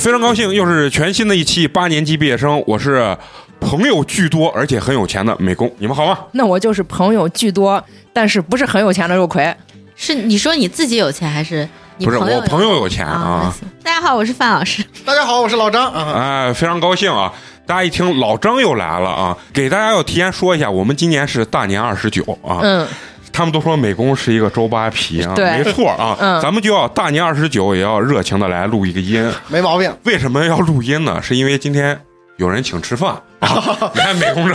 [0.00, 3.14] 好，非常高兴，又是全新的一期八年级毕业生，我是
[3.60, 6.18] 朋友巨多而且很有钱的美工，你们好吗？
[6.32, 9.54] 那我就是朋友巨多，但是不是很有钱的肉葵。
[9.94, 11.68] 是你说你自己有钱还是
[11.98, 14.82] 你不是，朋友我朋友有钱啊大家好，我是范老师。
[15.04, 16.46] 大家好，我是老张啊。
[16.46, 17.30] 哎，非常高兴啊！
[17.66, 22.60] 大家一听老张又来了啊，给大家要提前说一下，我们今年是大年二十九啊。
[22.62, 22.88] 嗯，
[23.32, 26.16] 他们都说美工是一个周扒皮啊，对没错啊。
[26.20, 29.30] 嗯咱们就要大年二十九也要热情的来录一个音。
[29.48, 31.20] 没毛病，为什么要录音呢？
[31.22, 31.98] 是因为今天
[32.36, 33.62] 有人请吃饭啊！
[33.94, 34.54] 你看美工这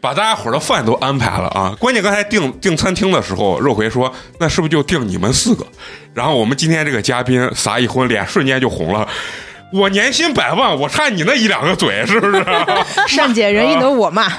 [0.00, 1.74] 把大家伙的饭都安排了啊！
[1.80, 5.66] 关键刚才订订餐厅的时候，肉葵说那是不是就订你们四个？
[6.14, 9.08] 然后我们今天这个嘉宾撒一荤，脸瞬间就红了。
[9.72, 12.42] 我年薪百万，我差你那一两个嘴，是不是？
[13.08, 14.32] 善解人意的我嘛，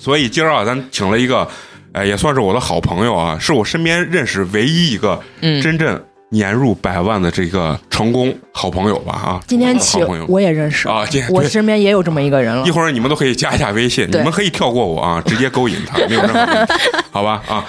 [0.00, 1.48] 所以今儿啊，咱请了一个，
[1.94, 9.40] 哎，也算是我的好朋友啊，是我身边认识唯一一个嗯真正年入百万的这个成功好朋友吧啊！
[9.46, 12.70] 今天起好朋友我也认识啊，今天我身边也有这么一个人了一。
[12.70, 16.72] 会儿你们都可以加一下微信，你们可以跳过我啊，直接勾引他，没有任何问题，
[17.12, 17.64] 好吧啊。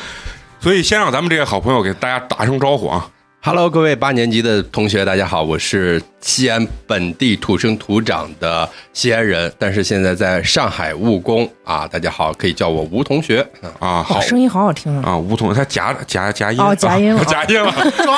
[0.61, 3.05] 所以先让咱们这个好朋友给大家打声招呼啊。
[3.45, 11.85] Hello，各位八年级的同学，大家好，我是西安本地土生土长的西安人，但是现在在上海务工啊。
[11.85, 13.45] 大家好，可以叫我吴同学。
[13.80, 15.09] 啊，好哇，声音好好听啊！
[15.09, 17.69] 啊，吴同他夹夹夹音哦夹音了啊夹音了，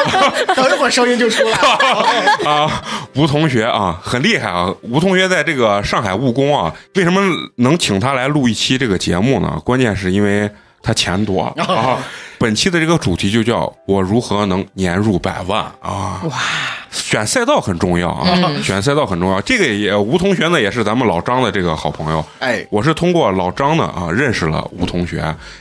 [0.56, 2.46] 等一会儿声音就出来了。
[2.48, 2.84] 啊，
[3.16, 4.72] 吴同学啊，很厉害啊！
[4.84, 7.20] 吴同学在这个上海务工啊，为什么
[7.56, 9.60] 能请他来录一期这个节目呢？
[9.66, 10.48] 关键是因为
[10.84, 11.98] 他钱多 啊。
[12.38, 16.22] 本期的这个主题就叫“我如何能年入百万”啊！
[16.24, 16.38] 哇，
[16.96, 18.26] 选赛道很重要啊，
[18.64, 19.40] 选赛道很重要。
[19.42, 22.26] 这个也吴同学呢，也是咱们老张的这个好朋友。
[22.40, 25.18] 哎，我是通过老张呢啊认识了吴同学，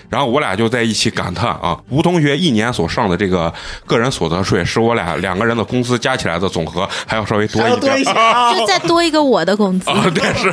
[0.09, 3.53] 然后我俩就在一起感叹啊，吴同学一年所上的这个
[3.85, 8.55] 个人所得税，是我俩两个人的工资加起来的总和还要稍微多一点多一些 啊。
[8.55, 10.49] 就再多一个我的工资，啊，对是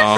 [0.00, 0.16] 啊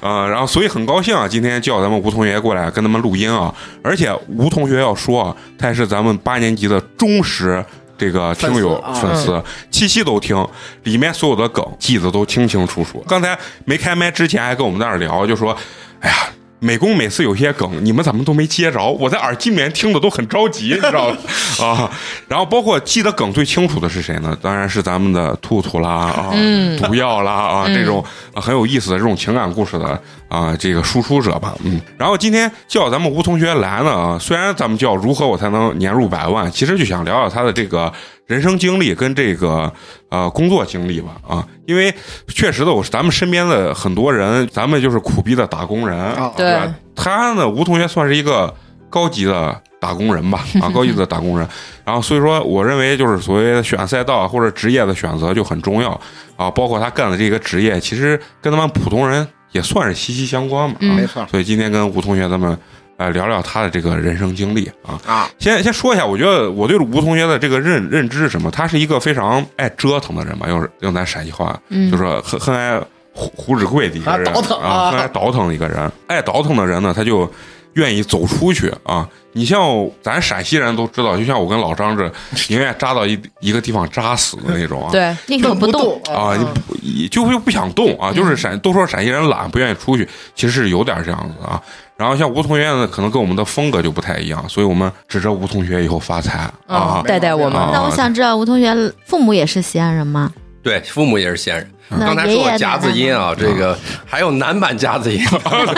[0.00, 7.64] 啊，然后所以很高兴啊，今天叫咱们吴同学过来跟他们录音啊，而且吴同学要说啊，他也是咱们八年级的忠实。
[7.96, 10.46] 这个听友粉丝粉丝期期都听，
[10.82, 13.04] 里面所有的梗记得都清清楚楚。
[13.08, 15.56] 刚才没开麦之前还跟我们在那儿聊，就说
[16.00, 16.16] ：“哎呀，
[16.58, 18.82] 美工每次有些梗，你们怎么都没接着？
[18.84, 21.16] 我在耳机里面听的都很着急，你知道吗？
[21.60, 21.90] 啊，
[22.26, 24.36] 然后包括记得梗最清楚的是谁呢？
[24.42, 26.32] 当然是咱们的兔兔啦，啊，
[26.80, 30.00] 毒药啦，啊，这种啊很有意思的这种情感故事的
[30.34, 31.80] 啊这个输出者吧，嗯。
[31.96, 37.92] 然后今天叫咱们吴同学来呢，啊，虽然咱们叫如何我才能年入百万，其实就想聊聊他的这个
[38.26, 39.72] 人生经历跟这个
[40.08, 41.94] 呃工作经历吧，啊，因为
[42.28, 48.52] 确实的，我咱们身边的很多人，咱们就是苦逼的打工人，啊对吧他呢，吴同学算是一个
[48.88, 51.46] 高级的打工人吧，啊，高级的打工人。
[51.84, 56.00] 然后所以说，我认为就是所谓的选赛道或者职业的选择就很重要
[56.36, 60.76] 啊，包括他干的这个职业，其实跟他们普通人也算是息息相关嘛。
[60.80, 62.56] 啊没错所以今天跟吴同学咱们
[62.98, 65.00] 呃聊聊他的这个人生经历啊。
[65.06, 68.50] 啊，先先说一下，我觉得我对吴同学的这个认认知是什么？
[68.50, 72.78] 他是一个非常爱折腾的人吧，用用咱陕西话，嗯就说很很爱
[73.12, 74.26] 胡胡指挥的一个人
[74.60, 75.90] 啊很爱倒腾的一个人。
[76.08, 77.30] 爱倒腾的人呢，他就
[77.74, 79.08] 愿意走出去啊。
[79.36, 79.60] 你像
[80.00, 82.04] 咱陕西人都知道，就像我跟老张这，
[82.48, 84.92] 宁愿扎到一一个地方扎死的那种啊。
[84.92, 86.00] 对，宁可不动。
[86.04, 91.60] 啊，你不你就会不想动啊，就是陕都说陕西人懒，不愿意出去，其实是有点这样子啊。
[91.96, 97.02] 然后像吴同学呢，可能跟我们的风格就不太一样，所以我们指着吴同学以后发财啊嗯，。
[97.04, 98.72] 带带我们啊那我想知道，吴同学
[99.04, 100.32] 父母也是西安人吗？
[100.64, 101.70] 对，父母也是闲人。
[102.00, 105.22] 刚才说我夹子音啊，这个还有男版夹子音，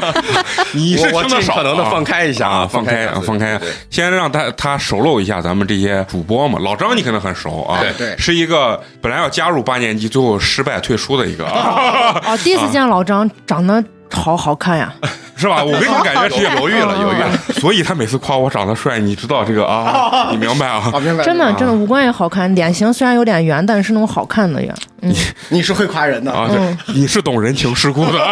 [0.72, 3.60] 你是我我听得少尽可能的啊放开一下啊，放开啊放开，
[3.90, 6.60] 先让他他熟络一下咱们这些主播嘛。
[6.60, 14.92] 老张你可能很熟啊，对对是一个本来要加入八年级，最后失败退出的一个，哦，第一次见老张，长得好好看呀！
[15.36, 15.62] 是吧？
[15.62, 17.30] 我给你感觉是犹豫了， 犹豫了。
[17.60, 20.28] 所以他每次夸我长得帅，你知道这个啊？
[20.30, 20.90] 你明白啊？
[20.94, 21.22] 啊，明白。
[21.22, 24.74] 真的真的五官也好看，脸型虽然有点圆，但是那种好看的圆。
[25.00, 25.14] 你，
[25.50, 28.24] 你是会夸人的啊，对，你是懂人情世故的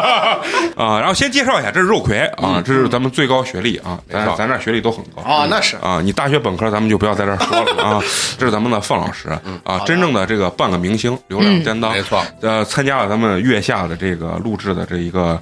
[0.76, 0.99] 啊。
[0.99, 6.00] 然后先介绍一下，这是肉葵啊，这是咱们最高学历啊，咱咱这学历都很高啊，那是啊。
[6.03, 8.00] 你大学本科咱们就不要在这说了啊。
[8.38, 9.29] 这是咱们的范老师
[9.62, 12.25] 啊，真正的这个半个明星，流量担当，没错。
[12.41, 15.38] 呃，参加了咱们月下的这个录制的这一个。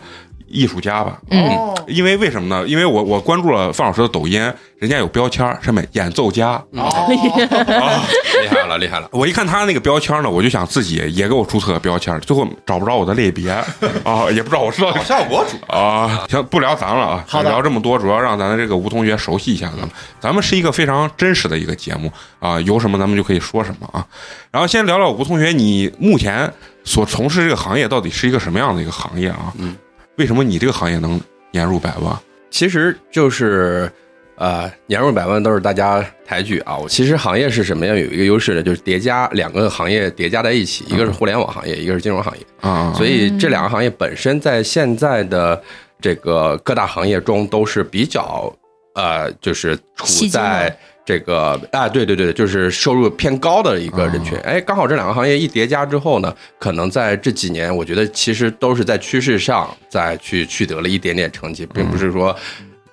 [0.53, 1.19] 艺术家吧。
[1.31, 2.67] 嗯哦，因为为什么呢？
[2.69, 4.41] 因为我我关注了范老师的抖音，
[4.79, 9.09] 人家有标签上面演奏家，哦， 厉害了，厉害了。
[9.13, 13.51] 我一看他那个标签呢，我就想自己也给我注册个标签，最后找不着我的类别
[14.05, 16.25] 啊，也不知道我知道搞笑博主，啊。
[16.29, 19.91] 行，不聊咱了啊，好的聊这么多，主要让咱的这个吴同学熟悉一下咱们。
[20.21, 24.07] 咱们是一个非常真实的一个节目啊，有什么咱们就可以说什么啊。
[24.51, 26.53] 然后先聊聊吴同学，你目前
[26.85, 29.53] 所从事这个行业到底是一个什么样的一个行业啊？
[29.59, 29.75] 嗯，
[30.17, 31.21] 为什么你这个行业能
[31.51, 32.17] 年入百万？
[32.51, 33.91] 其实就是
[34.37, 36.77] 呃，年入百万都是大家抬举啊。
[36.77, 37.97] 我其实行业是什么样？
[37.97, 42.45] 有一个优势的，就是叠加两个行业叠加在一起，一个是互联网行业，一个是金融行业。
[42.61, 45.63] 啊，所以这两个行业本身在现在的
[46.01, 48.53] 这个各大行业中都是比较
[48.95, 54.37] 呃，就是处在这个啊，对对对，就是收入偏高的一个人群。
[54.39, 62.37] 哎，刚好这两个行业一叠加之后呢，可能在这几年，我觉得其实都是在趋势上再去取得了一点点成绩，并不是说。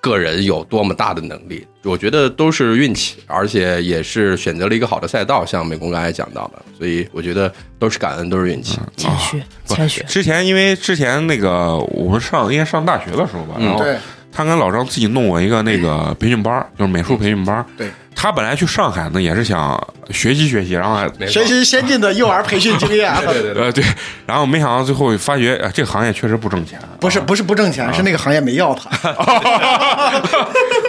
[0.02, 8.78] 个人有多么大的能力，我觉得都是运气，而且也是选择了一个好的赛道，像美工刚才讲到的，所以我觉得都是感恩，都是运气。
[8.96, 10.02] 谦虚，不谦虚。
[10.04, 13.98] 之前因为之前那个我们上应该上大学的时候吧，嗯然后对
[14.32, 17.64] 他跟老张自己弄过一个那个培训班儿，就是美术培训班儿。
[17.76, 19.76] 对，他本来去上海呢，也是想
[20.10, 23.84] 学习学习，然后学习先进的幼儿培训经验， 对对对， 呃对，
[24.26, 26.78] 然后没想到最后发觉，呃，这个行业确实不挣钱。
[27.00, 28.90] 不是不是不挣钱，是那个行业没要他。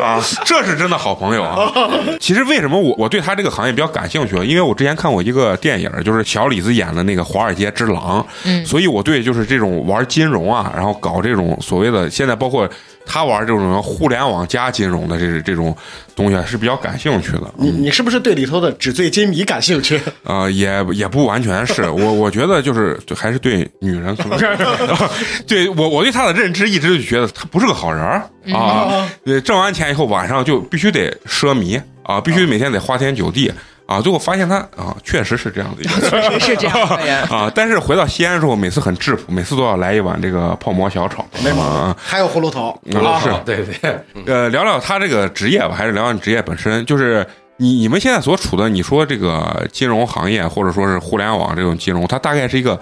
[0.01, 1.71] 啊，这是真的好朋友啊！
[2.19, 4.35] 其实为什么我我对他这个行业比较感兴趣？
[4.43, 12.67] 因为我之前看过一个电影，就是小李子演的那个《华尔街之狼》，嗯所以我对就是这种玩金融啊，然后搞这种所谓的现在包括
[13.05, 15.75] 他玩这种互联网加金融的这这种
[16.15, 17.53] 东西啊是比较感兴趣的。
[17.57, 19.99] 你你是不是对里头的纸醉金迷感兴趣？
[20.23, 24.39] 呃，也也不完全是我，我觉得就是就还是对女人可能，
[25.47, 29.07] 对我我对他的认知一直就觉得他不是个好人儿啊。
[29.25, 33.51] 对，挣完钱以后晚上就必须得奢靡啊，必须每天得花天酒地
[33.85, 34.01] 啊。
[34.01, 37.21] 最后发现他啊，确实是这样的一个确实是这样的人。
[37.29, 37.51] 啊。
[37.53, 42.03] 但是回到西安之后，每次很质朴，每次都要来一碗这个泡馍小炒，没毛啊病。
[42.05, 46.85] 还有葫芦头啊是对对， 呃，聊聊他这个职业吧，还是聊聊你职业本身？
[46.85, 47.25] 就是
[47.57, 52.79] 你你们现在所处的，你说这个金融行业或者说是互联网这种金融，它大概是一个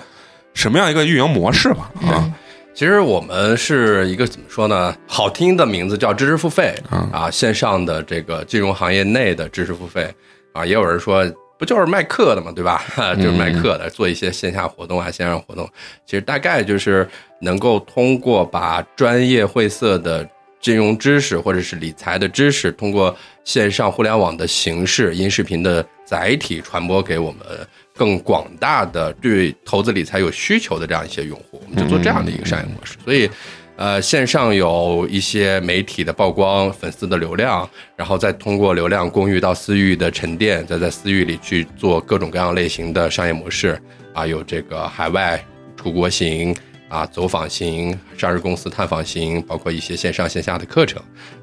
[0.53, 1.91] 什么样一个运营模式吧？
[2.07, 2.31] 啊，
[2.73, 4.95] 其实我们是一个怎么说呢？
[5.07, 10.13] 好听的名字叫知识付费嗯啊，线上的这个金融行业内的知识付费
[10.53, 11.25] 啊，也有人说
[11.57, 12.83] 不就是卖课的嘛，对吧？
[13.15, 15.69] 就是卖课的，做一些线下活动啊、线上活动，
[16.05, 17.07] 其实大概就是
[17.41, 20.27] 能够通过把专业晦涩的
[20.61, 27.41] 金融知识或者是理财的知识，通过线上互联网的形式、音视频的载体传播给我们
[27.95, 32.97] 更广大的对投资理财有需求的这样一些用户，我们就做这样的一个商业模式。
[33.03, 33.29] 所以，
[33.79, 43.81] 呃，线上有一些媒体的曝光、粉丝的流量，然后再通过流量公寓到私域的沉淀，再在私域里去做各种各样类型的商业模式
[44.13, 45.41] 啊，有这个海外
[45.77, 46.53] 出国行。
[46.89, 50.99] 啊，走访型、上市公司探访型，包括一些线上线下的课程，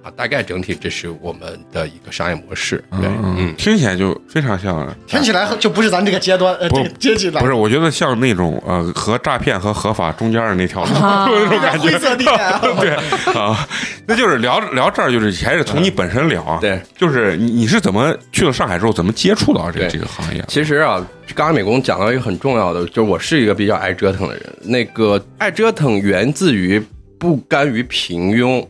[0.07, 2.83] 啊，大概整体这是我们的一个商业模式。
[2.93, 11.91] 对，嗯，听起来就非常像，听起来就不是咱这个阶段呃这个阶级了，不是，我觉得像那种呃和诈骗和合法中间的那条路， 啊那种感觉。
[11.91, 12.61] 灰色地带啊。
[12.79, 12.91] 对
[13.35, 13.69] 啊，
[14.07, 16.59] 那就是聊聊这儿，就是还是从你本身聊啊。
[16.61, 20.45] 对，就是你你是怎么去了上海之后，怎么接触到这个这个行业？
[20.47, 21.05] 其实啊，
[21.35, 24.43] 刚刚美工讲到一个很重要的，就是我是一个比较爱折腾的人。
[24.63, 26.81] 那个爱折腾源自于
[27.19, 28.65] 不甘于平庸，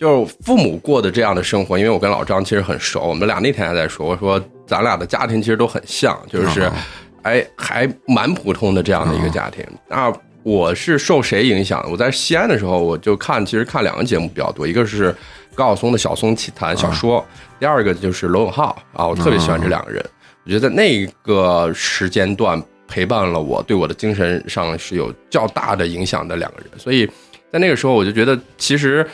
[0.00, 1.78] 就是父母过的这样的生活。
[1.78, 6.74] 因为我跟老张其实很熟，我们俩那天还在说，我说咱俩的家庭其实都很像，就是啊
[7.22, 9.62] 哎还蛮普通的这样的一个家庭。
[9.88, 10.10] 那
[10.42, 11.86] 我是受谁影响？
[11.90, 15.14] 我在西安的时候，我就看其实看两个节目比较多，一个是
[15.54, 17.22] 高晓松的《小松奇谈》小说，
[17.58, 20.02] 第二个就是罗永浩啊，我特别喜欢这两个人。
[20.44, 27.06] 我觉得在那个时间段陪伴了我，对我的精神上是有较大的影响的两个人，所以
[27.52, 29.06] 在那个时候我就觉得，其实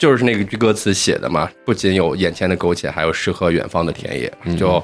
[0.00, 4.82] 就是那个句歌词写的嘛，不仅有眼前的苟且，还有诗和远方的田野，就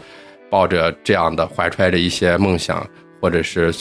[0.49, 2.87] 抱着这样的怀揣着一些梦想。
[3.19, 3.73] 或者是，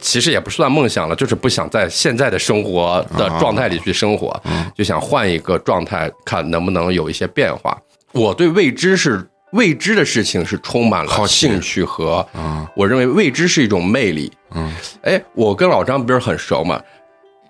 [0.00, 4.38] 其实也不算梦想了，就是不想在现在的生活的状态里去生活，
[4.74, 7.80] 就想换一个状态，看能不能有一些变化。
[8.12, 14.30] 我对未知是未知的事情是充满了兴趣和啊，我认为未知是一种魅力。
[14.54, 14.70] 嗯，
[15.02, 16.82] 哎，我跟老张不是很熟嘛？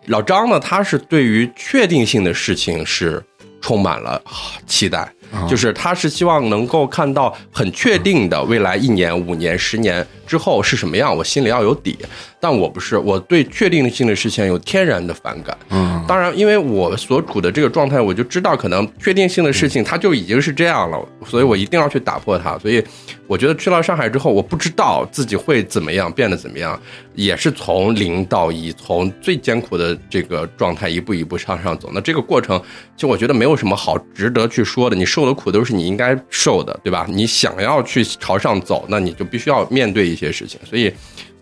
[0.07, 3.21] 老张呢，他是对于确定性的事情是
[3.61, 4.33] 充满了啊。
[4.67, 5.01] 期待，
[5.33, 5.47] 啊。
[5.49, 11.99] 就是他是希望能够看到很确定的未来一年、五年、十年之后是什么样，我心里要有底。
[12.43, 15.57] 但我不是，我对确定性的事情有天然的反感。
[15.69, 22.59] 嗯，当然，因为我所处的这个状态，我就知道可能确定性的事情它就已经是这样了，所以我一定要去打破它。
[22.59, 22.83] 所以
[23.27, 26.81] 我觉得去了上海之后，我不知道自己会怎么样，变得怎么样，
[27.15, 31.91] 也是从零到一，从最艰苦的这个状态一步一步向上走。
[31.93, 32.59] 那这个过程，
[32.97, 34.97] 其实我觉得没有什么好值得去说的。
[34.97, 37.07] 你受的苦都是你应该受的，对吧？
[37.07, 40.59] 你想要去朝上走，那你就必须要面对一些事情。
[40.65, 40.91] 所以。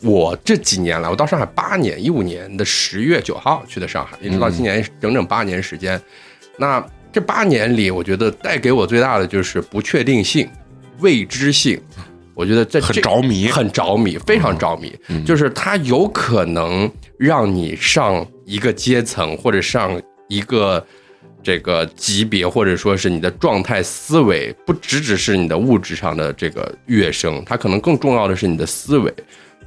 [0.02, 6.00] 我这几年来，我到上海八年，一五年的十月九号去的上海，一直到今年整整八年时间。
[6.56, 10.48] 那这八年里，我觉得带给我最大的就是不确定性、
[11.00, 11.80] 未知性。
[12.34, 14.96] 我觉得这很这着迷很着迷，非常着迷。
[15.26, 16.88] 就是它有可能
[17.18, 20.86] 让你上一个阶层，或者上一个
[21.42, 29.12] 这个级别，或者说是你的状态、思维，不只只是你的物质上的这个跃升，它可能更重要的是你的思维。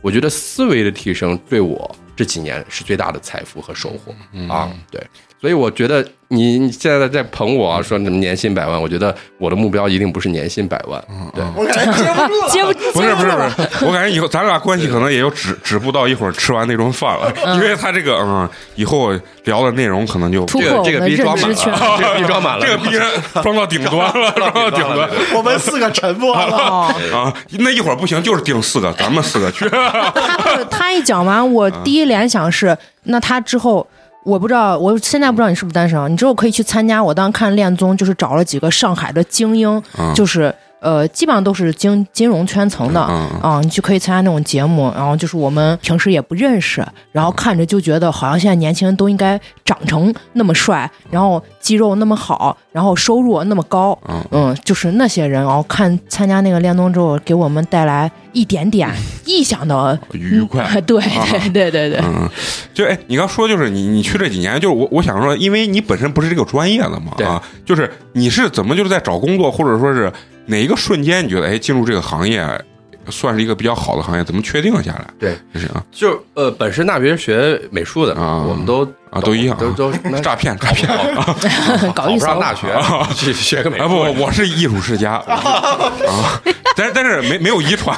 [0.02, 4.14] 我觉得思维的提升对我这几年是最大的财富和收获、
[4.48, 5.00] 啊，对，
[5.42, 12.50] 所以我觉得你你现在在捧我啊，说什么年薪百万，我觉得我的目标一定不是年薪百万，嗯对，我感觉接不住了。
[12.50, 19.12] 接不 不是不是不是，我感觉以后咱俩关系可能也就止止步到一会儿吃完那顿饭了，因为他这个嗯，以后
[19.46, 21.74] 聊的内容可能就突这个这个破我的逼装满认知圈。
[21.74, 23.08] 了， 这个逼装满了， 这个逼人
[23.42, 26.56] 装到顶端了，装到顶端我们四个沉默了。
[26.56, 27.34] 哦，啊！
[27.60, 29.68] 那一会儿不行，就是定四个，咱们四个去。
[29.68, 33.86] 他他一讲完，我第一联想是，那他之后。
[34.24, 36.08] 我不知道，我现在不知道你是不是单身啊？
[36.08, 37.04] 你之后可以去参加。
[37.04, 44.92] 我当时看恋综，就是找了几个上海的精英，嗯就是呃，基本上都是金金融圈层的嗯啊，你就可以参加那种节目。
[44.96, 54.22] 然后就是我们平时也不认识，然后看着就觉得好像现在年轻人都应该长成那么帅，然后肌肉那么好，然后收入那么高，嗯。
[54.32, 55.44] 嗯，就是那些人。
[55.44, 58.90] 然后看参加那个恋综之后，给我们带来一点点
[59.26, 60.64] 意想的愉快。
[60.82, 62.28] 对对对对对，嗯，
[62.74, 67.28] 就哎，你刚说就是你你去这几年，就是我我想说，因为你本身不是这个专业的嘛对。
[67.28, 70.12] 啊，就是你是怎么就是在找工作，或者说是
[70.52, 72.46] 哪一个瞬间你觉得哎进入这个行业
[73.10, 75.08] 算是一个比较好的行业，怎么确定下来？
[75.18, 75.84] 对，就是啊。
[75.92, 78.44] 就呃，本身大学学美术的，啊。
[78.48, 79.60] 我们都啊都一样啊。
[79.60, 79.92] 都都
[80.22, 80.90] 诈骗诈骗。
[81.16, 82.68] 考 搞一手不上大学，
[83.14, 83.78] 去学个美。
[83.78, 85.14] 啊不，我我是艺术世家。
[85.14, 86.42] 啊，
[86.76, 87.96] 但是但是没没有遗传，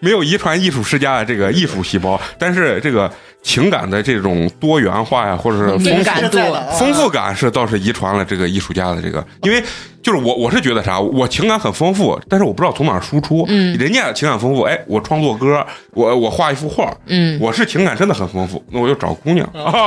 [0.00, 3.10] 没有遗传艺术世家的这个艺术细胞，但是这个
[3.42, 6.30] 情感的这种多元化呀，或者是丰富感，
[6.78, 9.62] 丰富感是倒是遗传了这个艺术家的这个，因为
[10.02, 13.44] 就是我我是觉得啥，我情感很丰富，但是我不知道从哪输出。
[13.48, 13.76] 嗯。
[13.78, 17.38] 人家情感丰富，哎，我创作歌，我我画一幅画，嗯。
[17.40, 19.83] 我是情感真的很丰富，那我就找姑娘啊，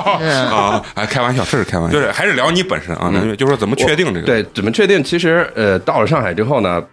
[0.93, 4.25] 哎， 开玩笑，这是开玩笑，就是还是聊你本身啊，嗯就是说怎么确定这个？
[4.25, 5.03] 对，怎么确定？
[5.03, 6.83] 其实呃，到了上海之后呢，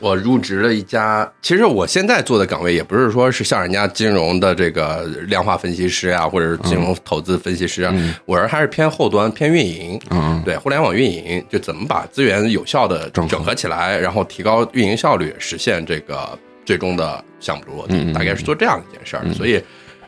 [0.00, 10.00] 我入职了一家，其实我现在做的岗位也不是说是像人家金融的这个量化分析师啊，或者是金融投资分析师啊，我是还是偏后端、偏运营。
[10.10, 19.24] 嗯，对，互联网运营就怎么把资源有效的整合整合起来，然后提高运营效率，实现这个最终的项目落地，大概是做这样一件事儿。
[19.34, 19.62] 所以，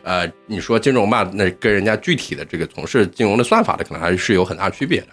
[0.09, 5.07] 呃，你说金融吧，那跟人家具体的这个从事金融的算法的，可能还是有很大区别的。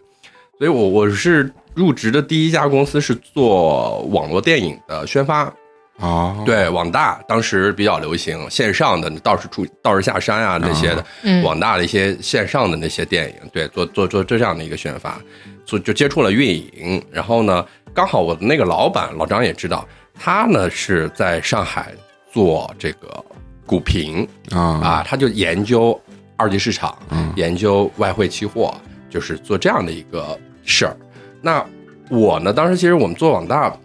[0.56, 5.52] 所以我我是入职的第一家公司是做网络电影的宣发，
[5.98, 15.20] 啊，对网大当时比较流行线上的道士出道士下山啊那些的，嗯网大的一些线上的那些电影，对，做做做这样的一个宣发，
[15.66, 17.04] 所以就接触了运营。
[17.12, 17.62] 然后呢，
[17.92, 19.86] 刚好我的那个老板老张也知道，
[20.18, 21.92] 他呢是在上海
[22.32, 23.22] 做这个
[23.66, 26.00] 股评啊啊，他就研究
[26.36, 28.74] 二级市场，嗯研究外汇期货，
[29.10, 30.96] 就是做这样的一个事儿。
[31.42, 31.64] 那
[32.08, 33.76] 我呢，当时其实我们做网大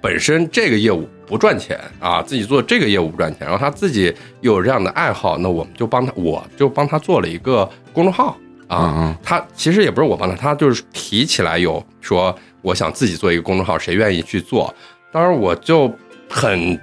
[0.00, 8.94] 本身这个业务不赚钱啊，自己做这个业务不赚钱，然后他自己又有这样的爱好，那我们就帮他，我就帮他做了一个公众号啊。
[8.96, 14.74] 嗯他其实也不是我帮他，他就是提起来有说我想自己做一个公众号，谁愿意去做？
[15.12, 15.92] 当时我就
[16.28, 16.78] 很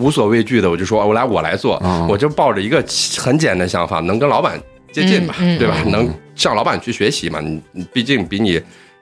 [0.00, 2.08] 无所畏惧的，我就说我来我来做，嗯。
[2.08, 2.84] 我就抱着一个
[3.18, 5.58] 很简单的想法，能跟老板接近嘛，嗯嗯。
[5.58, 5.76] 对吧？
[5.84, 5.92] 嗯。
[5.92, 8.60] 能向老板去学习嘛，你你毕竟比你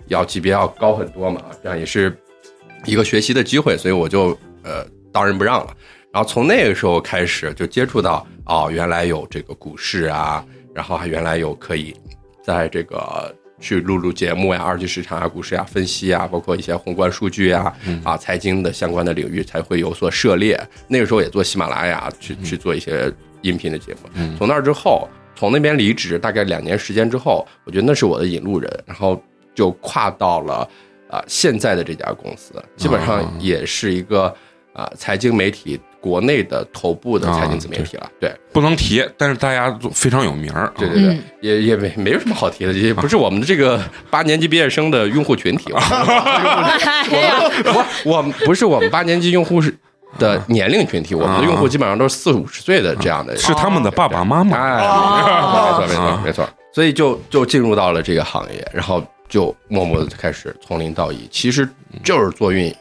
[0.09, 2.14] 要级别要高很多嘛，这样也是
[2.85, 5.73] 一个学习的机会，所以我就呃当仁不让了。
[6.12, 11.95] 然后从那个时候开始就接触到哦，原来有这个股市啊，然后还原来有可以
[12.43, 17.75] 在这个去录录节目呀、二级市场啊、股市呀、分析啊，包括一些宏观数据啊、
[18.05, 20.59] 啊财经的相关的领域才会有所涉猎。
[20.87, 23.12] 那个时候也做喜马拉雅去去做一些
[23.43, 24.37] 音频的节目。
[24.37, 29.21] 从那儿之后，从那边离职，大概两年时间之后，我觉得那是我的引路人，然后
[29.55, 30.69] 就跨到了
[31.11, 34.35] 啊、现在的这家公司，基本上也是一个
[34.73, 38.11] 啊、财经媒体国内的头部的财经自媒体了。
[38.21, 40.67] 对不能提，但是大家都非常有名儿。
[40.67, 45.73] 啊对对对嗯，也也没没有什么好提的，也不是我们的这个八年级毕业生的用户群体。
[45.73, 49.75] 我 我们 不是我们八年级用户是
[50.19, 53.43] 的年龄群体，我们的用户基本上都是四五十岁的这样的人。
[53.43, 54.57] 是他们的爸爸妈妈。
[54.57, 61.69] 哎，哦没错没错没错，所以就就进入到了这个行业，然后就默默的开始从零到一，其实
[62.02, 62.75] 就是做运营，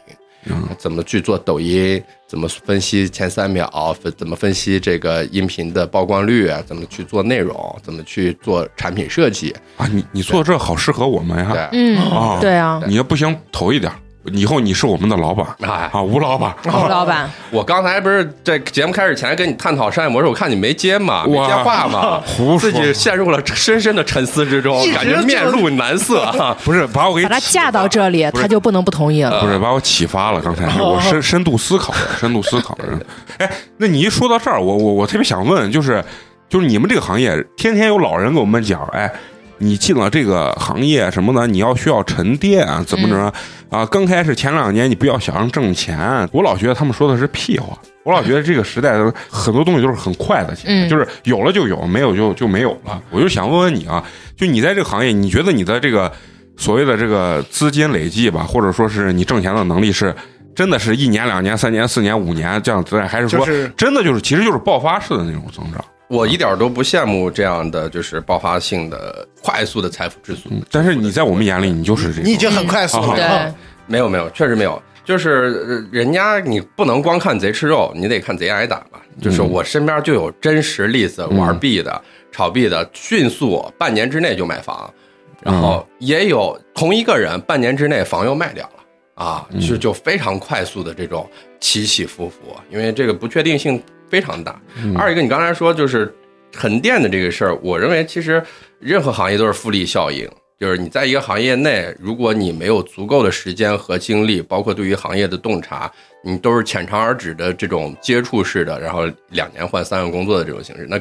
[0.78, 11.70] 怎么去做抖音，怎么分析前三秒，分怎么分析这个音频的曝光率，怎么去做内容，怎么去做产品设计，啊，你你做这好适合我们呀！
[11.72, 13.90] 对，嗯，啊，对啊，你要不行投一点，
[14.34, 16.54] 以后你是我们的老板哎，啊，吴老板。
[16.66, 26.56] 吴老板，我刚才不是在节目开始前跟你探讨商业模式，我看你没接嘛，没接话嘛，胡说自己陷入了深深的沉思之中感觉面露难色啊。
[26.64, 29.40] 不是把我给把他启架到这里，他就不能不同意了。
[29.40, 30.42] 不是把我启发了。
[30.42, 33.00] 刚才我深深度思考， 深度思考了。
[33.38, 36.04] 哎，那你一说到这儿，我我我特别想问，就是
[36.50, 39.12] 就是你们这个行业，天天有老人给我们讲，哎，
[39.60, 43.34] 你进了这个行业什么的，你要需要沉淀啊，怎么着
[43.70, 43.86] 啊？
[43.88, 47.78] 刚开始前两年你不要想着挣钱，我老觉得他们说的是屁话。
[48.04, 48.94] 我老觉得这个时代
[49.30, 50.56] 很多东西都是很快的
[50.90, 53.02] 就是有了就有，没有就就没有了。
[53.12, 54.02] 我就想问问你啊，
[54.38, 56.10] 就你在这个行业，你觉得你的这个
[56.56, 60.16] 所谓的这个资金累计吧，或者说是你挣钱的能力是
[60.56, 63.46] 真的是一年、两年、三年、四年、五年这样子，还是说
[63.76, 65.84] 真的就是其实就是爆发式的那种增长？
[66.08, 70.50] 我一点都不羡慕这样的就是爆发性的、快速的财富之速。
[70.52, 72.24] 嗯，但是你在我们眼里，你就是这种。
[72.24, 73.56] 你已经很快速嗯对了。，
[73.88, 74.82] 没有没有，确实没有。
[75.04, 79.02] 就是呃人家你不能光看贼吃肉，你得看贼挨打吧。
[79.22, 84.94] 就是我身边就有真实例子，玩币的、炒币的，迅速半年之内就买房，
[85.42, 91.28] 然后也有同一个人半年之内房又卖掉了啊，就就非常快速的这种
[91.60, 94.60] 起起伏伏，因为这个不确定性非常大。
[94.96, 96.14] 二一个，你刚才说就是
[96.52, 98.42] 沉淀的这个事儿，我认为其实
[98.80, 100.30] 任何行业都是复利效应。
[100.60, 105.92] 就是你在一个行业内，如果你没有足够的时间和精力，包括对于行业的洞察，
[106.24, 111.00] 你都是浅尝而止的这种接触式的，然后两年换三个工作的这种形式，那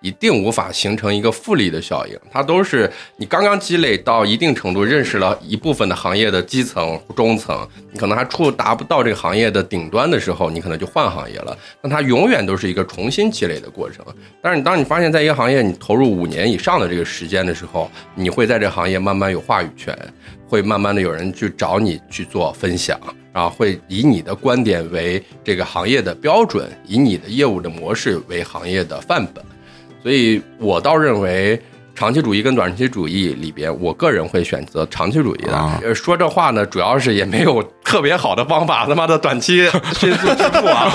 [0.00, 2.16] 一定无法形成一个复利的效应。
[2.30, 11.56] 它都是你刚刚积累到一定程度，认识了一部分的行业的基层、中层，你可能还触达不到这个行业的顶端的时候，你可能就换行业了。
[11.82, 14.04] 那它永远都是一个重新积累的过程。
[14.40, 19.96] 但是你当你发现在一个行业你投入五年以上的这个时间的时候，你会在这行业慢慢有话语权，
[20.46, 23.00] 会慢慢的有人去找你去做分享，
[23.32, 29.44] 然后会以你的观点为这个行业的标准，以你的业务的模式为行业的范本。
[30.02, 31.60] 所以我倒认为。
[31.98, 35.56] 长期主义跟短期主义里边，我个人会选择长期主义的。
[35.56, 40.88] 啊呃说这话呢，主要是也没有特别好的方法，他妈的短期迅速致富啊，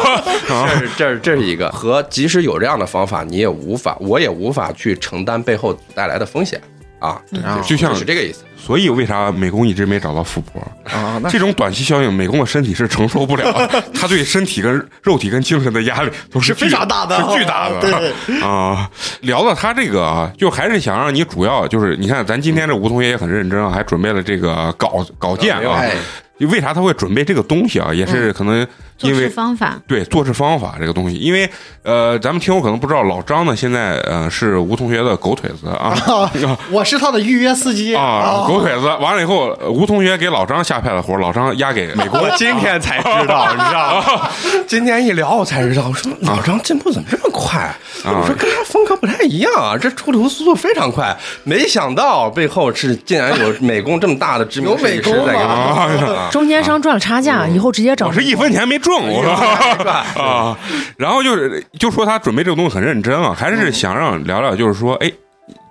[0.48, 6.62] 这是这是这是一个和即使有这样的方法，你也无法，我也无法去承担背后带来的风险
[7.00, 8.46] 啊，啊就像是这个意思。
[8.66, 10.62] 所以为啥美工一直没找到富婆？
[10.86, 17.82] 啊，那这种短期效应，美工的身体是承受不了的， 他对身体跟肉体跟精神的压力都是是非常大的，是巨大的。
[17.82, 25.80] 对，啊，聊到他这个啊，就还是想让你主要就是，你看咱今天这吴同学也很认真啊，还准备了这个稿稿件啊。
[25.82, 25.92] 哎，
[26.40, 27.94] 为啥他会准备这个东西啊？
[27.94, 28.66] 也是可能
[29.02, 31.50] 因为方法，对做事方法这个东西，因为
[31.84, 35.94] 呃，咱们听友可能不知道，老张呢现在呃是吴同学的狗腿子啊
[36.72, 38.88] 我是他的预约司机啊，狗腿子。
[39.02, 42.20] 完了以后，吴同学给老张下派的活，老张压给美国。
[42.20, 44.30] 我今天才知道， 你知道吗？
[44.68, 47.74] 今天一聊我才知道，我说老张进步怎么这么快？
[48.06, 51.16] 我说跟他风格不太一样啊，这出图速度非常快。
[51.44, 59.32] 没想到背后是竟然有美工这么大的知名有设计师美工在中间商赚了差价，以后直接找我是一分钱没挣，我说
[60.22, 60.56] 啊，
[60.98, 65.12] 然后就是就说他准备这个东西很认真啊，还是想让聊聊，就是说，哎，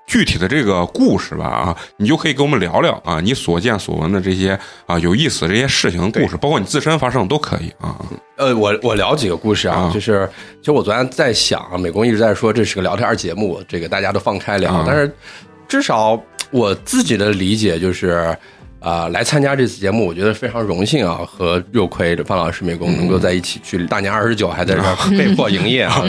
[0.07, 7.94] 具体的这个故事吧啊，你就可以跟我们聊聊啊，你所见所闻的这些啊有意思的这些事情故事，包括你自身发生的都可以啊。
[8.37, 9.90] 呃，我我聊几个故事啊，啊。
[9.92, 10.29] 就是
[10.61, 14.85] 其实我昨天在想啊，美工一直在说这是个聊天节目，这个大家都放开聊，啊。
[14.87, 15.14] 但是
[15.68, 16.20] 至少
[16.51, 18.35] 我自己的理解就是。
[18.83, 26.03] 啊、来参加这次节目，我觉得非常荣幸啊，和肉葵、范老师、美工能够在一起去大年二十九还在这儿被迫营业啊，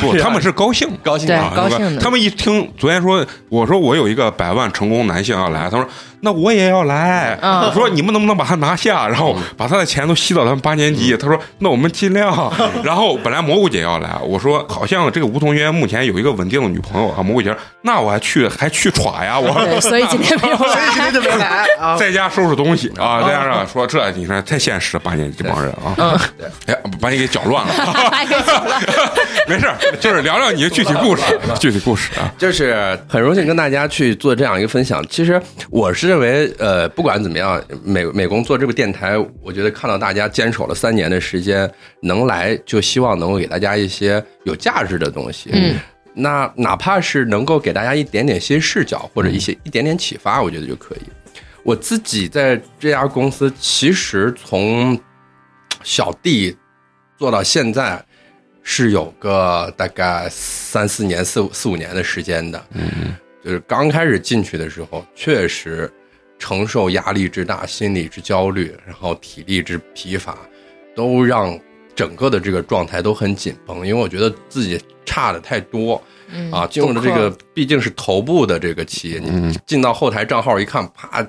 [0.00, 0.88] 不，他们是高兴。
[1.02, 2.00] 高兴啊，高兴的。
[2.00, 5.86] 他们一听，昨天说，我说我有一个百万成功男性要来，他说
[6.24, 7.38] 那我也要来。
[7.42, 11.16] 嗯我说你们能不能把他拿下，然后把他的钱都吸到咱们八年级。
[11.16, 12.52] 他说那我们尽量。
[12.82, 17.22] 然后本来蘑菇姐要来，我说好像这个吴同学目前有一个稳定的女朋友啊。
[17.22, 21.12] 蘑菇姐说那我还去还去耍呀，我对，所以今天没有所以今天。
[21.12, 21.96] 就没来啊。
[21.96, 26.18] 在家收拾东西啊，再加上说这你看太现实，八年级这帮人啊，嗯，
[26.66, 27.74] 哎，把你给搅乱了。
[29.48, 29.66] 没事，
[30.00, 31.22] 就是聊聊你的具体故事，
[31.60, 32.32] 具体故事啊。
[32.38, 35.04] 就是很荣幸跟大家去做这样一个分享。
[35.10, 41.70] 其实我是认为，呃，不管怎么样，美美工做这个电台，我觉得看到大家坚守了三年的时间，
[42.02, 45.48] 能来就希望能够给大家一些有价值的东西。
[45.54, 45.76] 嗯，
[46.12, 51.00] 那哪怕是能够给大家一点点新视角或者一些一点点启发，我觉得就可以。
[51.62, 54.98] 我自己在这家公司，其实从
[55.82, 56.54] 小弟
[57.16, 58.04] 做到现在，
[58.62, 62.62] 是有个大概三四年、四五四五年的时间的。
[62.74, 65.90] 嗯，就是刚开始进去的时候，确实
[66.42, 70.36] 承受压力之大、心理之焦虑，然后体力之疲乏，
[70.96, 71.56] 都让
[71.94, 73.86] 整个的这个状态都很紧绷。
[73.86, 76.02] 因为我觉得自己差的太多。
[76.34, 81.24] 嗯啊，进入了这个毕竟是头部的这个企业，嗯你进到后台账号一看，啪，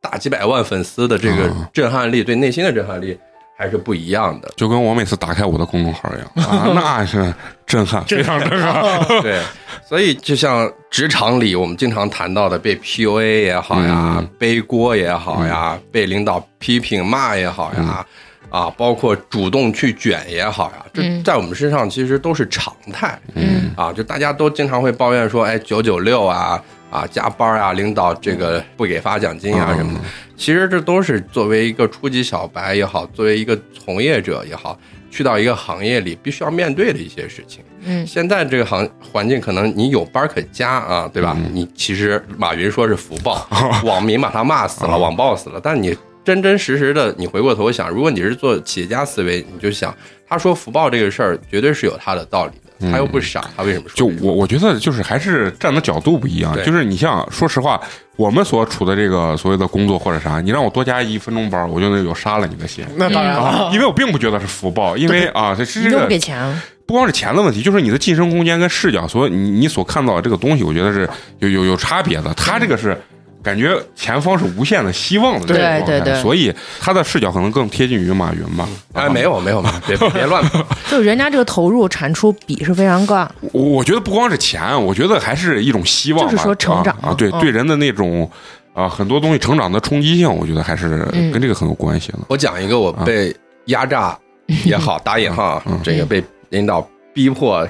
[0.00, 3.18] 大几百万粉丝的这个啊震撼力，对内心的震撼力
[3.58, 4.48] 还是不一样的。
[4.56, 6.46] 就跟我每次打开我的公众号一样。
[6.48, 7.34] 啊，那是
[7.66, 9.04] 震撼，非常震撼。
[9.20, 9.42] 对，
[9.84, 14.28] 所以就像职场里我们经常谈到的，被 PUA 也好呀，嗯。
[14.38, 18.06] 背锅也好呀，被领导批评骂也好呀，
[18.48, 21.24] 啊，包括主动去卷也好呀，这嗯。
[21.24, 23.18] 在我们身上其实都是常态。
[23.34, 23.72] 嗯。
[23.76, 30.00] 啊，就大家都经常会抱怨说，哎，九九六啊，啊，加班啊，领导这个不给发奖金啊什么的。
[30.36, 34.78] 其实这都是作为一个初级小白也好，作为一个从业者也好，
[35.10, 37.62] 去到一个行业里必须要面对的一些事情。
[37.84, 41.36] 嗯现在这个行环境，可能你有班可加啊，对吧？
[41.52, 43.46] 你其实马云说是福报，
[43.84, 49.94] 网民把他骂死了，网暴死了，但你真真实实的，你回过头想，如果你是做企业家思维，你就想，
[50.28, 53.94] 他说福报这个事儿绝对是有他的道理的，他又不傻，他为什么说？
[53.96, 57.80] 就这个我我觉得就是还是站的角度不一样，就是你像说实话，
[58.16, 62.84] 我们所处的这个所谓的工作或者啥，你让我多加一分钟班，我就能有杀了你的心。
[62.96, 71.08] 那当然了，因为我并 不觉得是福报，因为啊，这是这个给钱，不光是钱的问题，就是你的晋升空间跟视角，所你你所看到的这个东西，我觉得是
[71.40, 72.32] 有有有差别的。
[72.34, 72.96] 他这个是
[73.42, 78.68] 感觉前方是无限的希望的这种状态，对对对所以他的视角可能更贴近于马云吧。
[78.92, 80.64] 哎，没有没有没有， 别别乱跑。
[80.90, 83.28] 就人家这个投入产出比是非常高。
[83.52, 88.28] 我我觉得不光是钱，我觉得还是一种希望吧，就是说成长啊啊，对嗯对人的那种
[88.74, 92.18] 啊很多东西成长的冲击性，我觉得还是嗯跟这个很有关系的。
[92.28, 93.34] 我讲一个我被
[93.66, 94.18] 压榨
[94.64, 97.66] 也好， 打引号这个被领导逼迫。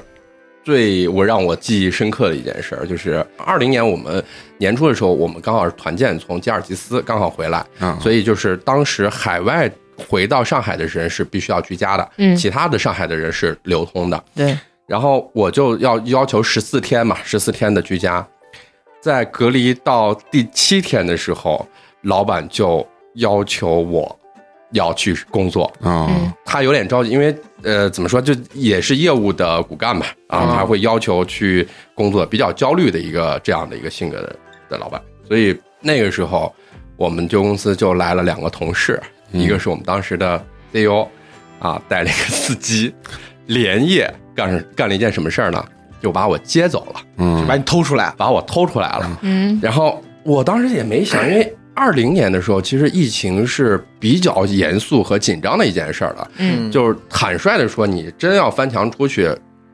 [0.63, 4.23] 最我让我记忆深刻的一件事儿，就是二零年我们
[4.57, 9.71] 年初的时候，我们刚好是团建从吉尔吉斯刚好回来，嗯，所以就是当时海外
[10.07, 14.23] 回到上海的人是必须要居家的，嗯其他的上海的人是流通的。
[14.35, 18.25] 对，然后我就要要求十四天嘛，十四天的居家，
[19.01, 21.67] 在隔离到第七天的时候，
[22.03, 24.19] 老板就要求我
[24.71, 25.65] 要去工作。
[25.81, 34.35] 啊嗯他有点着急，因为呃，怎么说，就也是业务的骨干吧，啊，嗯他会要求去工作，比较焦虑的一个这样的一个性格的
[34.69, 36.53] 的老板，所以那个时候
[36.95, 40.43] 我们旧公司就来了两个同事，嗯一个是我们当时的
[40.73, 41.07] CEO
[41.59, 42.93] 啊，带了一个司机，
[43.47, 45.63] 连夜干干了一件什么事儿呢？
[46.01, 49.19] 就把我接走了，嗯把你偷出来，把我偷出来了。
[49.21, 56.31] 嗯然后我当时也没想，因为二零年的时候，其实疫情是比较严肃和紧张的一件事儿了。
[56.37, 56.69] 嗯。
[56.71, 59.29] 就是坦率的说，你真要翻墙出去，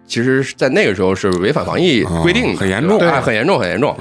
[0.06, 3.00] 其实是在那个时候是违反防疫规定的，哦很严重。
[3.00, 3.14] 对吧？
[3.14, 3.18] 对。
[3.18, 3.98] 哎很严重，很严重。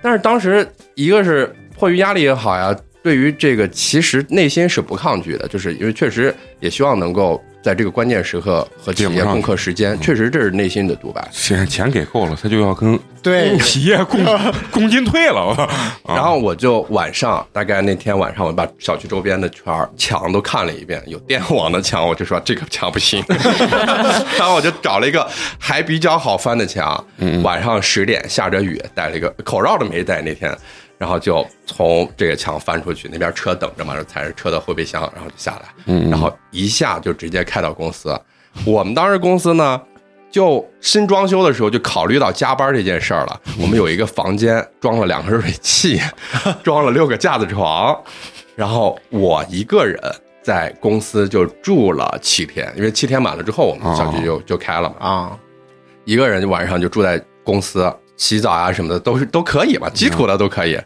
[0.00, 11.26] 但是当时一个是迫于压力也好呀，对于这个其实内心是不抗拒的，就是因为确实也希望能够在这个关键时刻和企业共克时间，确实这是内心的独白。
[11.32, 14.22] 钱钱给够了，他就要跟对，企业共
[14.70, 15.56] 共 进退了。
[16.06, 23.24] 然后我就晚上，大概那天晚上，我把小区周边的圈儿墙都看了一遍，有电网的墙，我就说这个墙不行，
[24.36, 25.26] 然后我就找了一个
[25.58, 27.02] 还比较好翻的墙，
[27.42, 30.54] 晚上十点下着雨，戴了一个口罩都没戴那天，
[31.04, 38.18] 然后就从这个墙翻出去，那边车等着嘛，踩着车的后备箱，然后就下来，然后一下就直接开到公司。
[38.64, 39.78] 我们当时公司呢，
[40.30, 43.38] 就新装修的时候就考虑到加班这件事儿了。
[43.60, 46.00] 我们有一个房间装了两个热水器，
[46.64, 47.94] 装了六个架子床，
[48.56, 50.00] 然后我一个人
[50.42, 54.96] 在公司就住了七天，因为七天满了之后，我们小区就、就开了嘛。
[55.00, 55.38] 啊，
[56.06, 60.78] 一个人晚上就住在公司，洗澡啊什么的都是都可以嘛，基础的都可以。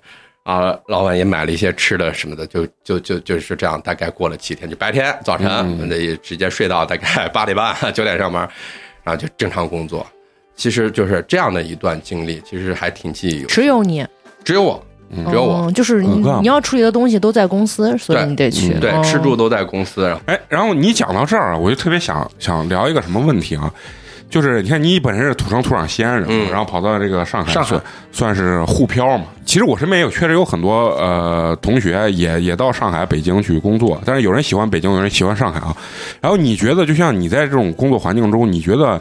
[0.45, 8.49] 啊，老板也买了一些吃的什么的，就就就就是这样，大概过了七天，就白天早晨嗯那、直接睡到大概 八点半 九点上班，
[9.03, 10.07] 然后就正常工作。
[10.57, 13.49] 其实就是这样的一段经历，其实还挺记忆犹新。
[13.49, 14.07] 只有你，
[14.43, 14.83] 只有我，
[15.29, 18.73] 只有我，嗯就是你嗯你要处理的东西都在公司，所以你得去。
[18.81, 23.71] 对，哦吃住都在公司，然后哎，然后你讲到这儿啊，我就特别想想聊一个什么问题啊，
[24.29, 29.27] 就是你看你本身是土生土长西安人，嗯然后跑到这个上海上海算算是沪漂嘛。
[29.45, 35.75] 其实我身边有确实有很多呃同学也也到上海、北京去工作，但是有人喜欢北京，有人喜欢上海啊。
[36.21, 39.01] 然后你觉得，就像你在这种工作环境中，你觉得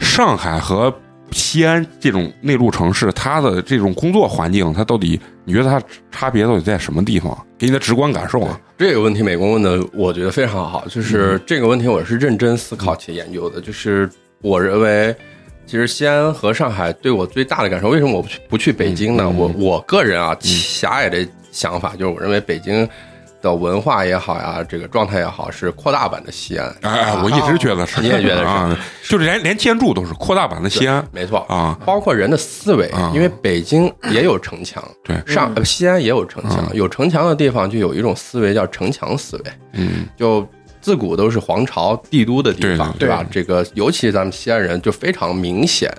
[0.00, 0.92] 上海和
[1.30, 7.36] 西安这种内陆城市，它的这种工作环境，它到底你觉得它差别到底在什么地方？
[7.56, 8.60] 给你的直观感受啊？
[8.76, 10.82] 这个问题美工问的，我觉得非常好。
[10.86, 13.60] 嗯就是这个问题，我是认真思考且研究的。
[13.60, 14.10] 就是
[14.44, 15.16] 我认为，
[15.64, 19.26] 其实西安和上海对我最大的感受，为什么我不去不去北京呢？
[19.30, 22.86] 我我个人啊，狭隘的想法就是，我认为北京
[23.40, 26.68] 的文化也好呀，这个状态也好，是扩大版的西安。
[26.82, 28.78] 哎哎，我一直觉得是，你也觉得是啊，
[29.08, 40.46] 就是连连建筑都是扩大版的西安没错，啊，包括人的思维啊，因为北京也有城墙， 对上呃西安也有城墙，嗯有城墙的地方就有一种思维叫城墙思维，嗯就
[40.84, 43.24] 自古都是皇朝帝都的地方，对对吧？
[43.30, 45.90] 这个尤其咱们西安人就非常明显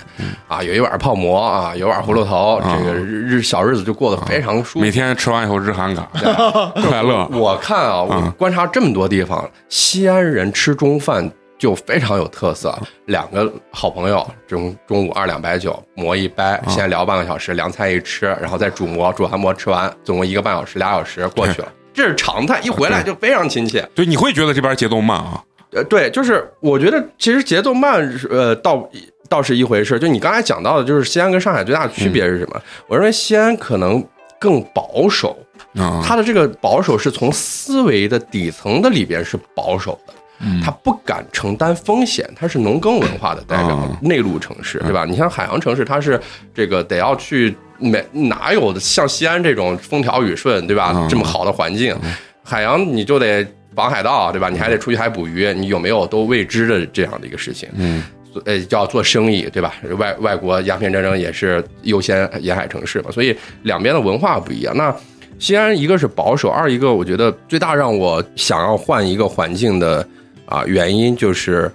[0.47, 4.91] 啊，有一碗泡馍啊，有碗葫芦头，这个日日小日子就过得非常舒服每。
[4.91, 6.07] 天吃完以后日韩卡，
[6.87, 12.77] 快乐我看啊，我嗯观察这么多地方，西安人吃中饭就非常有特色。
[13.07, 21.67] 两个好朋友中中午二两白酒，馍一掰，嗯先聊半个小时，凉菜一吃，然后再煮馍，煮完馍吃完，总共一个半小时、俩小时过去了。
[21.95, 23.87] 这是常态，一回来就非常亲切。
[23.95, 25.43] 对，你会觉得这边节奏慢啊？
[25.71, 28.87] 呃，对，就是我觉得其实节奏慢是，呃，倒
[29.27, 29.97] 倒是一回事。
[29.97, 32.61] 就你刚才讲到的，就是西安跟上海最大的区别是什么？
[32.87, 34.03] 我认为西安可能
[34.39, 35.37] 更保守，
[35.75, 40.13] 啊，它的这个保守是从思维的底层的里边是保守的。
[40.41, 45.05] 嗯它不敢承担风险，它是农耕文化的代表啊，内陆城市，对吧？
[45.05, 46.19] 你像海洋城市，它是
[46.53, 51.07] 这个得要去没哪有的像西安这种风调雨顺，对吧嗯？
[51.09, 51.95] 这么好的环境，
[52.43, 54.49] 海洋你就得绑海盗，对吧？
[54.49, 57.67] 你还得出去海捕鱼，你有没有都未知的这样的一个事情。
[57.75, 58.03] 嗯
[58.43, 59.75] 呃，要做生意，对吧？
[59.97, 63.33] 外外国鸦片战争也是优先沿海城市嘛，所以
[63.63, 64.75] 两边的文化不一样。
[64.75, 64.93] 那
[65.39, 70.05] 西安一个是保守，二一个我觉得最大让我想要换一个环境的
[70.45, 71.71] 啊原因就是，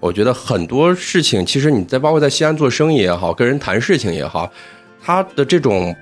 [0.00, 4.50] 我觉得很多事情其实你在包括在西安做生意也好，跟人谈事情也好，
[5.04, 5.94] 它的这种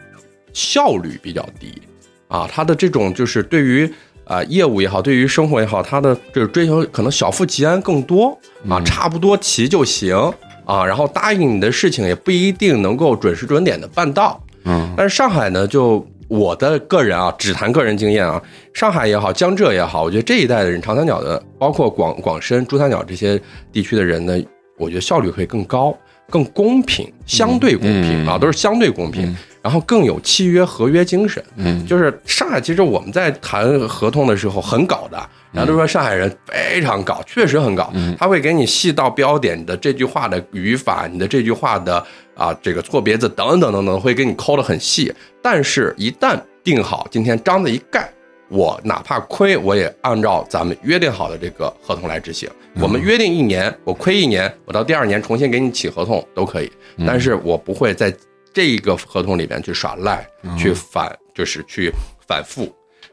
[0.52, 1.82] 效率比较低
[2.28, 3.92] 啊，它的这种就是对于
[4.24, 8.38] 啊、业务也好，对于生活也好，它的就是追求可能小富即安更多
[8.68, 10.16] 啊，差不多齐就行
[10.64, 14.40] 啊，然后答应你的事情也不一定能够准时准点的办到。
[14.64, 14.94] 嗯。
[14.96, 18.40] 但是上海呢，就我的个人啊，只谈个人经验啊，
[18.72, 23.38] 上海也好，江浙也好，我觉得这一代的人，长三角的，包括广广深、珠三角这些
[23.72, 24.40] 地区的人呢，
[24.78, 25.94] 我觉得效率会更高、
[26.32, 31.44] 更公平，相对公平、嗯啊，都是相对公平，然后更有契约合约精神。
[31.56, 35.18] 嗯就是上海，其实我们在谈合同的时候很搞的，
[35.52, 42.02] 然后都说上海人非常搞，确实很搞，他会给你细到标点的这句话的语法，你的这句话的
[42.34, 45.12] 啊这个错别字等等等等，会给你抠的很细。
[45.42, 48.10] 但是，一旦定好，今天章子一盖。
[48.52, 52.48] 我哪怕亏，我也按照咱们约定好的这个合同来执行。
[52.80, 56.70] 我们约定一年，我亏一年，我到第二年重新给你起合同都可以，
[57.06, 58.14] 但是我不会在
[58.52, 60.26] 这个合同里边去耍赖，
[60.58, 61.90] 去反就是去
[62.26, 62.70] 反复，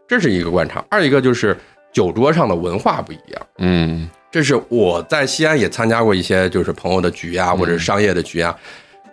[0.07, 0.83] 这是一个观察。
[0.89, 1.57] 二一个就是
[1.93, 3.47] 酒桌上的文化不一样。
[3.59, 8.55] 嗯这是我在西安也参加过一些就是朋友的局啊，或者商业的局啊，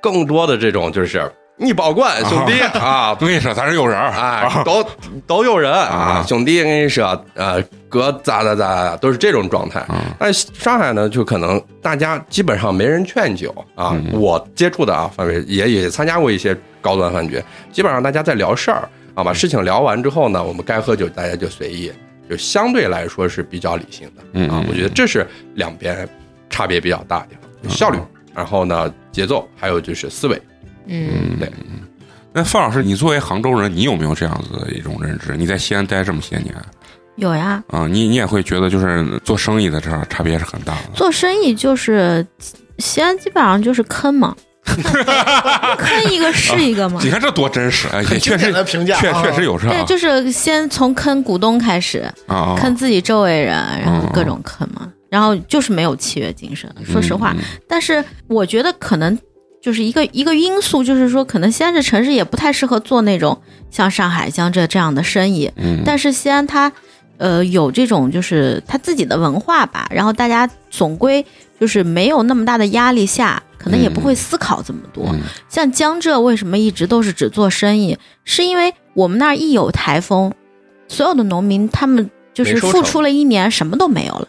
[0.01, 4.87] 更多的这种就是你保管兄弟啊，我跟你说，咱是有人儿啊，都
[5.27, 9.83] 都有人啊，兄弟跟你说，呃，哥咋咋咋，都是这种状态。
[10.19, 13.97] 但上海呢，就可能大家基本上没人劝酒啊。
[14.12, 17.42] 我接触的啊范围也也参加过一些高端饭局，
[17.73, 21.90] 基本上大家在聊事儿啊，把事情聊完之后呢，我们该喝酒大家就随意，
[22.29, 24.62] 就相对来说是比较理性的嗯啊。
[24.69, 26.07] 我觉得这是两边
[26.51, 27.99] 差别比较大的地方，效率，
[28.35, 30.38] 然后呢节奏，还有就是思维。
[30.87, 31.51] 嗯，对。
[32.33, 35.35] 那范老师，你作为杭州人，你有没有这样子的一种认知？
[35.37, 36.55] 你在西安待这么些年
[37.16, 40.90] 有呀，啊，你你也会觉得就是做生意的这儿差别是很大的。
[40.94, 42.27] 做生意就是
[42.79, 47.09] 西安基本上就是坑嘛， 坑一个是一个嘛你。
[47.09, 56.70] 看这多真实，哎，也确实的评价确啊确实有这对，就是先从坑股东开始，啊啊，坑自己周围人，然后嗯各种坑嘛，然后就是没有契约精神。
[56.85, 59.18] 说实话，嗯但是我觉得可能
[59.66, 63.37] 就是一个一个因素，就是说可能西安这城市也不太适合做那种
[63.68, 66.70] 像上海、江浙这样的生意，嗯，但是西安它
[67.16, 71.26] 呃有这种就是它自己的文化吧，然后大家总归
[71.59, 75.05] 就是没有那么大的压力下，可能也不会思考这么多。
[75.09, 80.33] 嗯像江浙为什么一直都是只做生意，是因为我们那儿一有台风，
[80.87, 84.29] 所有的农民他们就是付出了一年什么都没有了，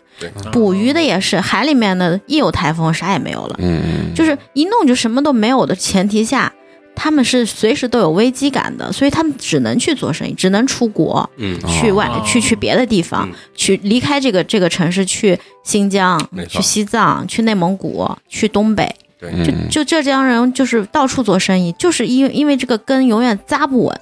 [0.53, 3.55] 捕鱼的也是海里面的，一有台风啥也没有了。
[3.59, 6.49] 嗯嗯，就是一弄就什么都没有的前提下，
[6.95, 16.17] 他们是随时都有危机感的，所以他们只能去做生意，只能出国，嗯，去外、哦去去别的地方，嗯去离开这个这个城市，去新疆
[16.47, 18.89] 去西藏、去内蒙古、去东北，
[19.19, 19.67] 对，就嗯。
[19.69, 23.99] 就浙江人就是到处做生意，就是因为因为这个根永远扎不稳，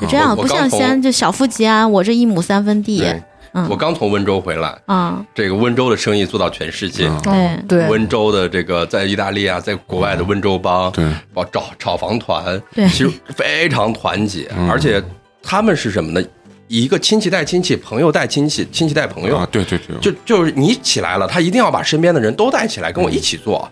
[0.00, 3.04] 就这样，不像西安就小富即安，我这一亩三分地，
[3.52, 7.08] 嗯我刚从温州回来，嗯，这个温州的生意做到全世界。
[7.08, 15.02] 嗯对对，温州的这个在意大利啊，在国外的温州帮，对，包炒炒房团，对其实非常团结，嗯而且
[15.42, 16.24] 他们是什么呢？
[16.68, 23.68] 一个亲戚带亲戚，朋友带亲戚，亲戚带朋友，啊，对对对，就就是你起来了，他一定要把身边的人都带起来，跟我一起做。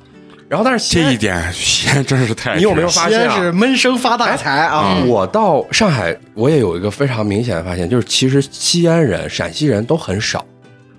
[0.48, 4.96] 然后，但是西安这一点西安真是太你有没有发现啊西安是闷声发大财啊！
[4.96, 10.42] 嗯我到上海，我也有一个非常明显的发现，就是其实西安人、陕西人都很少，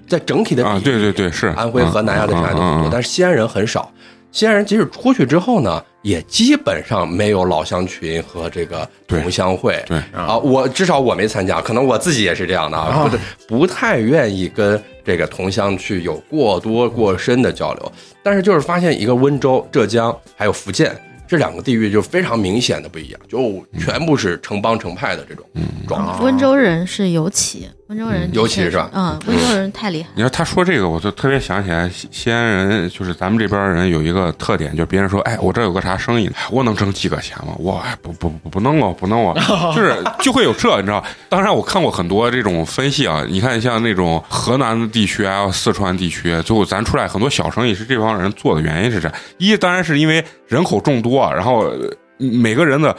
[0.08, 0.82] 在整体的比啊？
[0.84, 3.92] 对对对，是安徽、河南呀、在上海都很多，但是西安人很少。
[4.32, 9.84] 西安人即使出去之后呢，也基本上没有老乡群和这个同乡会。
[9.88, 17.92] 对啊，我至少我没参加，可能我自己也是这样的啊，不是不太愿意跟这个同乡去有过多过深的交流。
[18.22, 20.96] 但是就是发现一个温州、浙江还有福建
[21.28, 25.44] 这两个地域就非常明显的不一样，就全部是成帮成派的这种
[25.88, 26.24] 状态。
[26.24, 30.10] 温州人是尤其，温州人尤其是吧嗯，温州人太厉害。
[30.14, 37.56] 你说他说这个，我就特别想起来西西安人，就是咱们这边人有一个特点，就是别人说，哎，我这有个啥生意，哎我能挣几个钱吗？
[37.58, 39.34] 我哎不不不不弄哦，不弄哦，
[39.76, 41.04] 就是就会有这，你知道？
[41.30, 52.96] 当然我看过很多这种分析啊，你看像那种河南的地区啊、四川地区，最后咱出来很多小生意是这帮人做的原因是这，一当然是因为人口众多，然后呃每个人的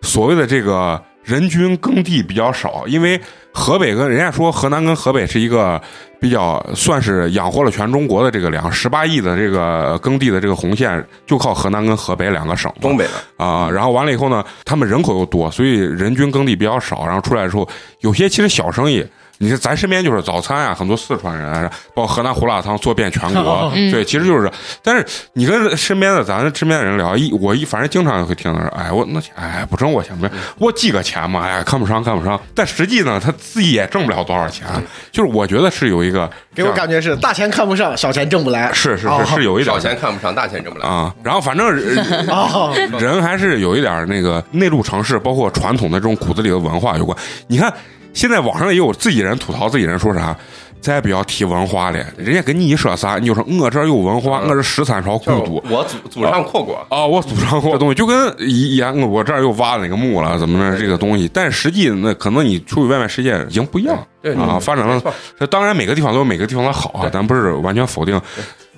[0.00, 3.20] 所谓的这个人均耕地比较少，因为
[3.52, 5.80] 河北跟人家说河南跟河北是一个
[6.20, 12.72] 比较算是养活了全中国的这个粮，十八亿的这个耕地的这个红线就靠河南跟河北两个省。
[12.80, 17.68] 东北的啊、然后完了以后呢，他们人口又多，所以人均耕地比较少，然后出来之后，
[18.00, 19.06] 有些其实小生意。
[19.38, 24.50] 你看，咱身边就是早餐啊，很多四川人啊，包括河南胡辣汤做遍全国，嗯对，其实就是。
[24.82, 32.40] 但是你跟身边的咱身边的人聊，一我一反正经常会听到说，哎，我那钱哎不挣我钱不挣，我几个钱嘛，哎看不上看不上。
[32.54, 34.66] 但实际呢，他自己也挣不了多少钱，
[35.10, 38.72] 就是我觉得是有一个给我感觉是大钱看不上，小钱挣不来。
[38.72, 40.86] 是是哦是是有一点小钱看不上，大钱挣不来。
[40.88, 41.96] 啊，然后反正人
[42.28, 47.16] 哦，人还是有一点那个内陆城市，包括传统的这种骨子里的文化有关。
[47.48, 47.72] 你看，
[48.12, 50.36] 现在网上也有自己人吐槽自己人说啥，
[50.80, 55.70] 再不要提文化了，人家跟你一说啥，你就说我这儿有文化，我这十三朝就是故都。
[55.70, 61.30] 我祖祖上扩过，啊，我祖上过的东西就跟一样，我这儿又挖了哪个墓了，怎么着这个东西？
[61.32, 65.00] 但实际那可能你出去外面世界已经不一样对啊，发展了。
[65.38, 68.20] 这当然每个地方都有每个地方的好啊，咱不是完全否定。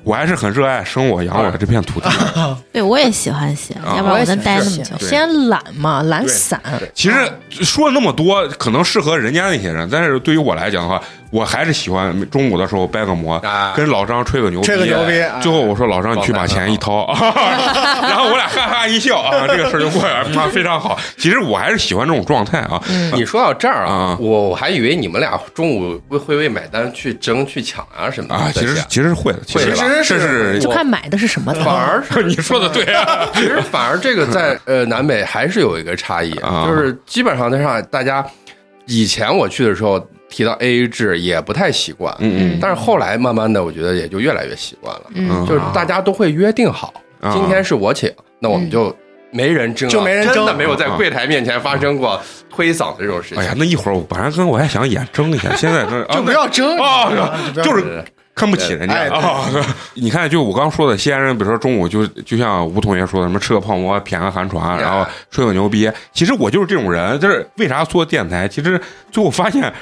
[0.04, 2.08] 我还是很热爱生我养我的这片土地。
[2.72, 4.96] 对我也喜欢闲，啊要不然我能待那么久。
[4.98, 6.60] 先懒嘛，懒散，
[6.94, 11.02] 其实说了那么多，可能适合人家那些人，但是对于我来讲的话，
[11.34, 14.66] 我还是喜欢中午的时候掰个馍，啊跟老张吹个牛逼。
[14.66, 17.06] 吹个牛逼啊最后我说老张，你去把钱一掏，
[18.02, 20.96] 然后我俩哈哈一笑啊， 这个事儿就过去了，啊，非常好。
[21.16, 22.80] 其实我还是喜欢这种状态啊。
[23.14, 31.52] 你说到这儿啊啊，我我还以为你们俩中午会会为买单去争去抢啊什么的啊，其实其实是会的，其实会这的是就看买的是什么。
[31.64, 33.28] 反而是 你说的对啊。
[33.34, 38.24] 其实反而这个在呃南北还是有一个差异，啊就是基本上在上海大家
[38.86, 39.98] 以前我去的时候
[40.34, 48.92] 提到 A A 制也不太习惯，嗯嗯但是后来慢慢的我觉得也就越来越习惯了，嗯就是大家都会约定好，啊今天是我请，那我们就
[49.30, 52.20] 没人争了，就没人争真的没有在柜台面前发生过
[52.50, 53.38] 推搡的这种事情。
[53.38, 57.12] 哎呀，那一会儿我本来跟我还想演争一下，现在这 就不要争啊，
[57.54, 59.08] 就是看不起人家！
[59.94, 65.88] 你看，就我刚说的，西安人，比如说中午就就像吴同学说的，什么吃个泡馍、谝个寒川，然后吹个牛逼。
[66.12, 68.48] 其实我就是这种人，就是为啥做电台？
[68.48, 68.80] 其实
[69.12, 69.72] 最后发现。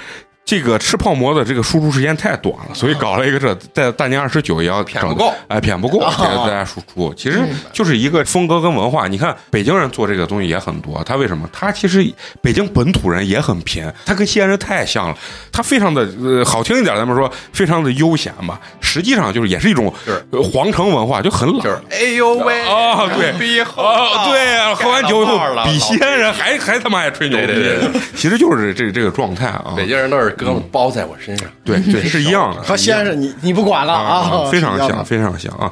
[0.44, 7.14] 这个吃泡馍的这个输出时间太短了，所以搞了一个这在大年二十九也要整不够，哎，骗不够，给大家输出。
[7.14, 7.40] 其实
[7.72, 9.06] 就是一个风格跟文化。
[9.06, 11.48] 你看北京人做这个东西也很多，他为什么？
[11.52, 12.04] 他其实
[12.40, 15.16] 北京本土人也很贫，他跟西安人太像了，
[15.52, 19.92] 他非常的呃好听一点，咱们说非常的悠闲吧，实际上就是也是一种
[20.52, 21.60] 皇城文化，就很冷。
[21.60, 35.70] 就是哎呦喂啊对逼后啊，对啊，喝完酒以后比西安人还还他妈爱吹牛逼，对对对对其实就是这这个状态啊，北京人都是胳膊包在我身上， 对对 是一样的，和先生你你不管了啊， 非常像，非常像啊。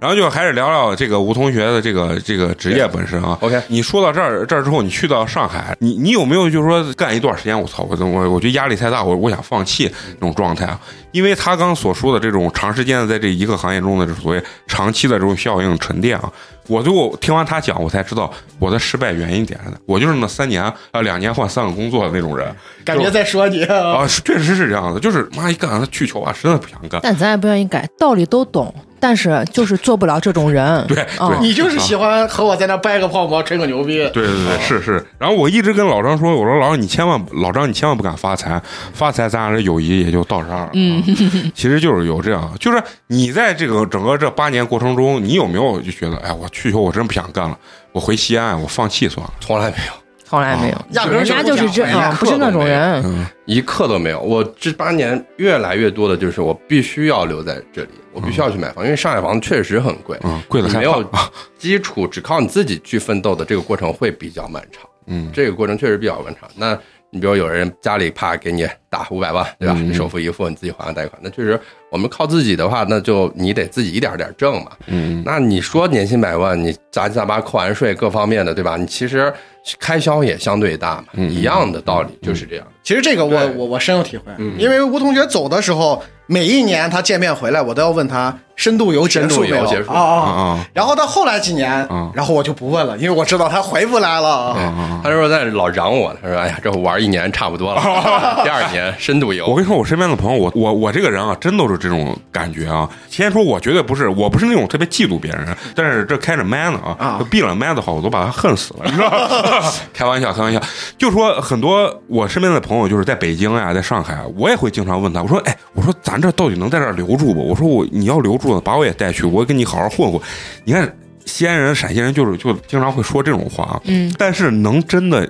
[0.00, 3.38] 然后就还是聊聊这个吴同学的这个这个职业本身啊。
[3.40, 9.88] OK 你说到这儿这儿之后，你去到上海，你你有没有就是说干一段时间，我操，我我我觉得压力太大，我我想放弃
[10.18, 10.76] 那种状态啊？
[11.12, 16.28] 因为他刚所说的这种长时间的在这一个行业中的这所谓长期的这种效应沉淀啊，
[16.68, 19.76] 我就听完他讲，我才知道我的失败原因点在哪。
[19.86, 22.54] 我就是那三年啊两年换三个工作的那种人
[22.84, 27.00] 感觉在说你啊确实是这样的，就是妈一干去球啊，实在不想干。
[27.02, 30.86] 但咱也不愿意改，道理都懂，但是就是做不了这种人。
[30.86, 31.04] 对
[31.40, 33.96] 你就是喜欢和我在那掰个泡沫，吹个牛逼。
[34.10, 35.04] 对对对，是是。
[35.18, 38.62] 然后我一直跟老张说，我说老张你千万老张你千万不敢发财，
[38.94, 40.70] 发财咱俩这友谊也就到这儿了。
[40.74, 41.02] 嗯，
[41.52, 47.58] 其实就是有这样，就是你在这个整个这八年过程中，你有没有就觉得，哎，我去以后我真不想干了，
[47.90, 49.32] 我回西安，我放弃算了。
[49.40, 50.01] 从来没有。
[50.32, 53.02] 从来没有，压根儿人家就是这样，不是那种人。
[53.04, 54.18] 嗯一刻都没有。
[54.18, 61.04] 我这八年越来越多的就是我必须要留在这里，我必须要去买房，因为上海房子确实很贵，嗯，贵的没有。
[61.58, 64.88] 基础，只靠你自己去奋斗的这个过程会比较漫长。
[65.06, 66.48] 嗯这个过程确实比较漫长。
[66.56, 66.78] 那
[67.10, 69.74] 你比如有人家里怕给你打五百万，对吧？
[69.76, 71.60] 嗯你首付一付，你自己还个贷款，那确实
[71.90, 74.70] 我们靠自己的话，那就你得自己一点点挣嘛。
[74.86, 78.78] 嗯那你说年薪百万，你杂七杂八扣完税各方面的，对吧？
[78.78, 79.30] 你其实
[79.78, 82.66] 开销也相对大嘛，嗯一样的道理就是这样。
[82.82, 84.54] 其实这个我我我深有体会，嗯。
[84.58, 90.42] 因为吴同学走的时候，每一年他见面回来，我都要问他深度游结束没有深度游结束啊啊啊。
[90.42, 94.52] 啊然后到后来几年啊，然后我就不问了，因为我知道他回不来了。
[94.52, 95.00] 啊！
[95.02, 97.80] 他说在老嚷我，他说：“哎呀，这玩一年差不多了，
[98.44, 102.88] 第二年深度游。”我跟你说，我身边的朋友，我我我这个人啊，真都是这种感觉啊。
[103.10, 109.72] 先说，我绝对不是，我不是那种特别嫉妒别人，但是这开着麦呢啊闭了麦的话，我都把他恨死了，你知道吗？
[109.92, 110.60] 开玩笑，开玩笑。
[110.96, 117.48] 就说很多我身边的朋友，就是在北京呀、在上海，我也会经常问他，我说，哎，我说咱这到底能在这留住不？
[117.48, 120.20] 我说我你要留住呢，把我也带去，我跟你好好混混。
[120.64, 125.28] 你看西安人、陕西人，就是就经常会说这种话啊，嗯，但是能真的。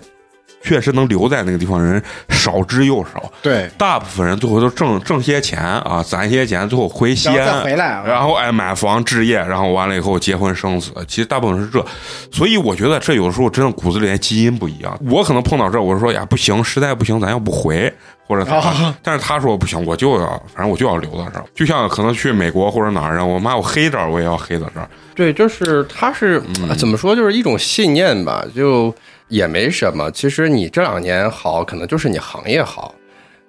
[0.64, 10.93] 确实能留在那个地方人少之又少，对，大部分人最后都挣挣些钱啊，攒些钱，最后回西安，回来啊然后哎买房置业，然后完了以后结婚生子。
[11.09, 11.85] 其实大部分是这，
[12.31, 14.97] 所以我觉得这有的时候真的骨子里的基因不一样。
[15.11, 17.93] 我可能碰到这，我就说呀不行，实在不行，咱要不回
[18.33, 18.99] 或者咋啊？
[19.03, 21.45] 但是他说不行，我就要，反正我就要留在这儿。
[21.55, 24.89] 就像可能去美国或者哪儿，我妈我黑这儿，我也要黑到这儿。
[25.14, 28.95] 对，就是他是、呃怎么说，就是一种信念吧，就
[29.28, 30.11] 也没什么。
[30.12, 32.95] 其实你这两年好，可能就是你行业好，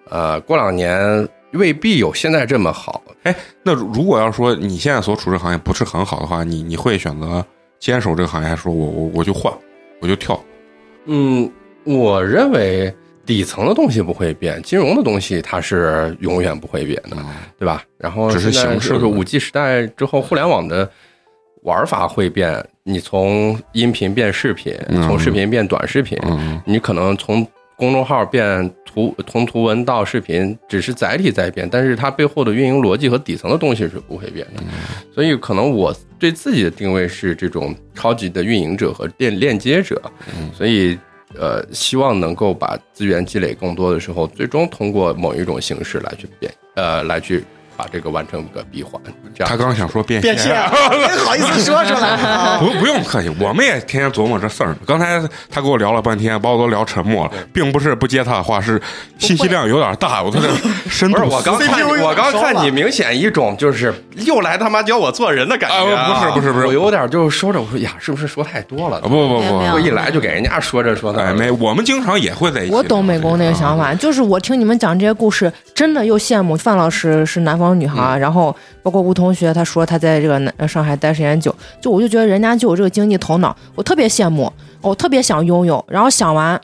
[0.10, 3.02] 呃，过两年未必有现在这么好。
[3.24, 7.46] 哎，那如果要说你现在所处这个行业不是很好的话，你你会选择
[7.80, 9.54] 坚守这个行业，还是说我我我就换，
[10.02, 10.38] 我就跳？
[11.06, 11.50] 嗯，
[11.86, 12.94] 我认为
[13.26, 17.16] 底层的东西不会变，金融的东西它是永远不会变的，
[17.58, 17.82] 对吧？
[17.98, 20.90] 然后只是在形式就是五 G 时代之后，互联网的
[21.62, 27.48] 玩法会变，你从音频变视频，嗯从视频变短视频，嗯你可能从
[27.78, 34.62] 公众号变图从图文到视频，只是载体在变，但是它背后的运营逻辑和底层的东西是不会变的。
[35.16, 40.02] 所以可能我对自己的定位是这种超级的运营者和链链接者，
[40.54, 41.00] 所以。
[41.40, 47.44] 呃，希望能够把资源积累更多的时候，最终通过某一种形式来去变，呃，来去
[47.76, 49.02] 把这个完成个闭环。
[49.36, 50.54] 这样他刚想说变变现，
[50.92, 52.58] 没好意思说出来啊。
[52.62, 54.78] 不不用客气，我们也天天琢磨这事儿呢。
[54.86, 58.82] 刚才他跟我聊了半天，把我都聊沉默了，并不是不接他的话，是
[59.18, 60.48] 信息量有点大，我这个
[60.90, 68.98] 深度不是我刚看，我刚看你，明显一种就是又来他妈教我做人的感觉、啊不是不是不是我有点就说着我说呀，是不是说太多了？
[68.98, 72.74] 啊不不不我一来就给人家说着说那，哎没，我们经常也会在一起。
[72.74, 84.52] 我懂美工那个想法，就是我听你们讲这些故事，真的又羡慕范老师是南方女孩，然后包括吴同学，他说他在这个南上海待时间久，就我就觉得人家就有这个经济头脑，我特别羡慕，
[84.82, 86.60] 我特别想拥有，然后想完，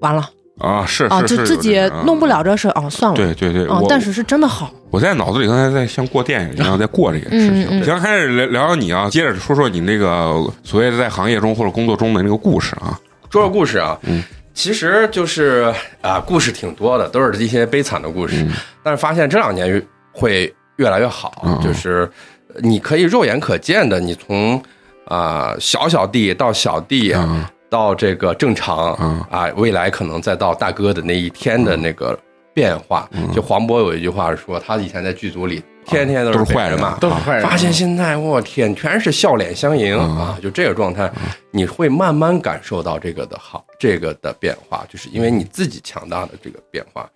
[0.00, 0.26] 完了
[0.58, 2.26] 啊，是啊，是就是自己弄不。
[2.26, 7.84] 了这事，啊，算了，对对对，啊，但是是真的好，我在脑子里刚才在像过电影一样在过这个事情。
[7.84, 12.98] 行，开始聊聊聊你啊，接着说说你那个所谓的在行业中或者工作中的那个故事啊。
[13.30, 13.98] 说说故事啊。
[14.02, 14.22] 嗯
[14.54, 18.44] 其实就是啊、故事挺多的，都是一些悲惨的故事。
[18.82, 19.80] 但是发现这两年越
[20.18, 22.10] 会越来越好，嗯就是
[22.56, 24.60] 你可以肉眼可见的，你从
[25.04, 32.18] 啊、小小弟到小弟，嗯到这个正常，嗯啊，未来可能再到大哥的那一天的那个
[32.52, 33.08] 变化。
[33.12, 37.42] 嗯就黄渤有一句话说，他以前在剧组里天天都都是坏人嘛，都是坏人。
[37.42, 40.38] 发现现在我天，全是笑脸相迎、嗯啊！
[40.42, 41.10] 就这个状态，
[41.50, 47.08] 你会慢慢感受到这个的好，这个的变化，就是因为你自己强大的这个变化。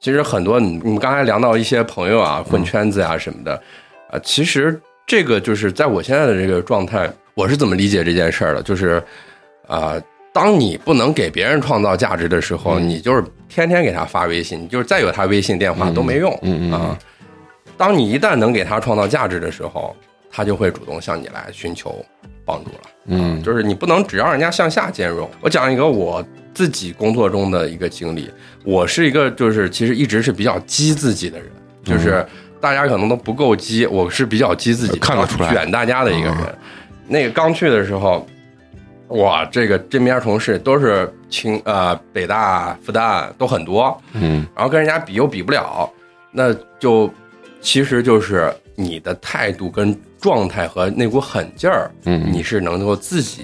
[0.00, 3.60] 其实很多你你们刚才聊到一些朋友啊，混圈子啊什么的，
[4.10, 8.62] 啊，其实这个就是在我现在的这个状态，我是怎么理解这件事儿的？
[8.62, 9.02] 就是
[9.66, 10.00] 啊、
[10.32, 16.32] 当你不能给别人创造价值的时候，你就是天天给他发微信，你就是再有他微信电话都没用，
[16.72, 16.96] 啊。
[17.76, 19.94] 当你一旦能给他创造价值的时候，
[20.30, 22.04] 他就会主动向你来寻求
[22.44, 22.80] 帮助了。
[23.10, 25.28] 嗯就是你不能只让人家向下兼容。
[25.40, 26.24] 我讲一个我
[26.58, 28.28] 自己工作中的一个经历，
[28.64, 31.46] 我是一个就是其实一直是比较激自己的人，
[31.84, 32.26] 就是
[32.60, 35.50] 大家可能都不够激，我是比较激自己，看得出来。
[35.52, 36.58] 卷大家的一个人。
[37.06, 38.26] 那个刚去的时候，
[39.10, 44.44] 哇，这个这边同事都是清呃北大、复旦都很多，嗯。
[44.52, 45.88] 然后跟人家比又比不了，
[46.32, 47.08] 那就
[47.60, 52.32] 其实就是你的态度跟状态和那股狠劲儿，嗯。
[52.32, 53.42] 你是能够自己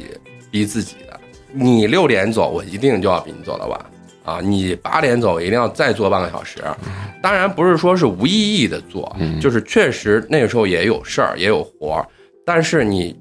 [0.51, 1.14] 逼自己的。
[1.55, 3.81] 你六点走，我一定就要比你走的晚
[4.25, 4.41] 啊！
[4.43, 6.59] 你八点走，我一定要再做半个小时。
[7.23, 12.07] 当然不是说是无意义的做，嗯就是确实那个时候也有事儿，也有活儿，
[12.45, 13.17] 但是你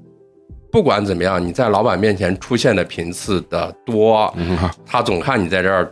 [0.70, 5.90] 不管怎么样，你在老板面前出现的频次的多，嗯他总看你在这儿，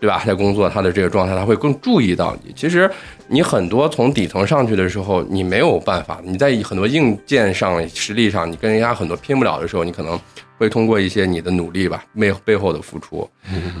[0.00, 0.22] 对吧？
[0.26, 2.52] 在工作，他的这个状态，他会更注意到你。
[2.52, 2.88] 其实
[3.26, 10.18] 你很多从底层上去的时候，你没有办法，你在很多硬件上、实力上，你跟人家很多拼不了的时候，你可能
[10.58, 13.28] 会通过一些你的努力吧，背背后的付出。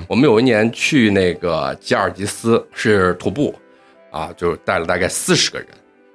[0.06, 3.54] 我们有一年去那个吉尔吉斯是徒步，
[4.10, 5.68] 啊，就带了大概四十个人，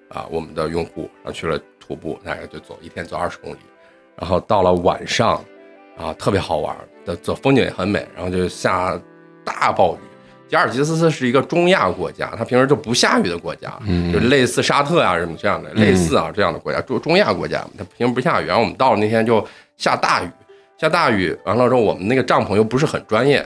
[0.10, 3.60] 啊，我们的用户，然后去了徒步，大概就走一天走二十公里，
[4.16, 5.44] 然后到了晚上，
[5.98, 9.00] 啊，特别好玩，的走风景也很美，然后就下
[9.44, 9.98] 大暴雨。
[10.50, 18.46] 吉尔吉斯是一个中亚国家，它平时就不下雨的国家，嗯就类似沙特啊什么这样的，类似啊这样的国家，中中亚国家，它平时不下雨。
[18.46, 19.44] 然后我们到了那天就
[19.78, 20.30] 下大雨，
[20.84, 23.38] 下大雨完了之后，我们那个帐篷又不是很专业，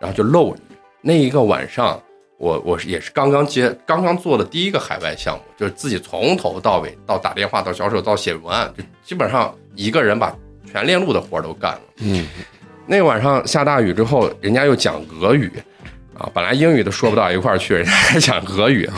[0.00, 0.58] 然后就漏雨。
[1.02, 2.02] 那一个晚上，
[2.38, 10.34] 我我也是刚刚接刚刚做的第一个海外项目，就是自己从头到尾到打电话到销售到写文案，就基本上一个人把
[10.64, 11.80] 全链路的活儿都干了。
[11.98, 12.26] 嗯
[12.86, 15.52] 那晚上下大雨之后，人家又讲俄语，
[16.16, 18.88] 啊，本来英语都说不到一块儿去，人家还讲俄语，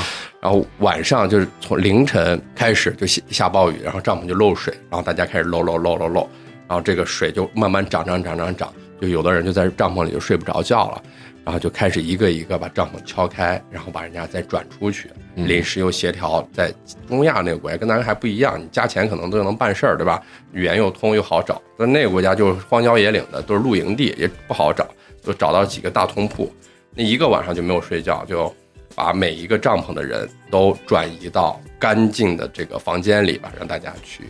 [0.41, 6.29] 然后晚上就是从凌晨开始就下下暴雨，然后帐篷就漏水，然后大家开始漏漏漏漏漏，
[6.69, 11.03] 然后这个水就慢慢涨涨涨涨涨，就有的人就在帐篷里就睡不着觉了。
[11.45, 16.47] 然后就开始一个一个把帐篷敲开，然后把人家再转出去，临时又协调。
[16.53, 16.71] 在
[17.09, 20.23] 中亚那个国家跟咱还不一样，你加钱可能都能办事儿，对吧？
[20.53, 21.59] 语言又通又好找。
[21.79, 24.87] 但那个国家就是荒郊野岭的，都是露营地，也不好找，
[25.23, 26.53] 就找到几个大通铺。
[26.95, 28.55] 那一个晚上就没有睡觉，就
[28.95, 34.25] 把每一个帐篷的人都转移到干净的这个房间里吧，让大家去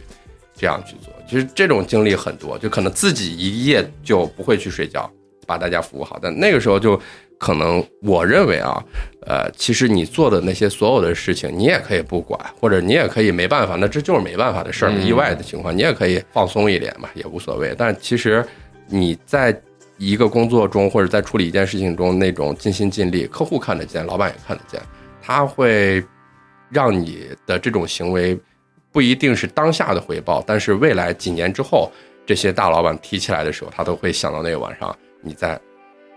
[0.58, 1.12] 这样去做。
[1.28, 5.10] 其实这种经历很多，就可能自己一夜就不会去睡觉，
[5.46, 6.18] 把大家服务好。
[6.20, 7.00] 但那个时候就
[7.38, 8.82] 可能我认为啊，
[9.26, 17.74] 呃，其实你做的那些所有的事情，你也可以不管，或者你也可以没办法，那这就是没办法的事儿，意外的情况，你也可以放松一点嘛，也无所谓。
[17.78, 18.44] 但其实
[18.86, 19.56] 你在
[19.98, 24.80] 一个工作中，或者在处理一件事情中，那种尽心尽力，客户看得见，老板也看得见，
[25.20, 26.02] 他会
[26.70, 28.38] 让你的这种行为
[28.90, 31.90] 不一定是当下的回报，但是未来几年之后，
[32.26, 35.58] 这些大老板提起来的时候，他都会想到那个晚上你在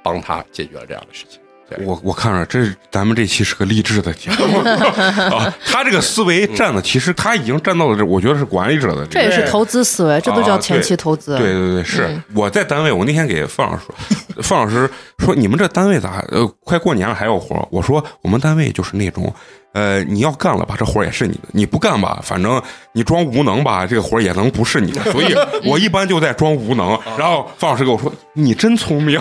[0.03, 1.39] 帮他解决了这样的事情。
[1.85, 11.37] 我我看着这咱们这期是个励志的节目啊，他这个思维站的，其实他已经站到了这，我觉得是管理者的这也是投资思维，这都叫前期投资。
[11.37, 17.65] 对对对，是、嗯我在单位，我那天给范老师说，范老师说你们这单位咋呃快过年了还有活？
[17.71, 19.33] 我说我们单位就是那种。
[19.73, 22.61] 呃，你要干了吧，这活儿也是你的；你不干吧，反正
[22.91, 25.01] 你装无能吧，这个活儿也能不是你的。
[25.11, 26.99] 所以 我一般就在装无能。
[27.17, 29.19] 然后范老师跟我说：“你真聪明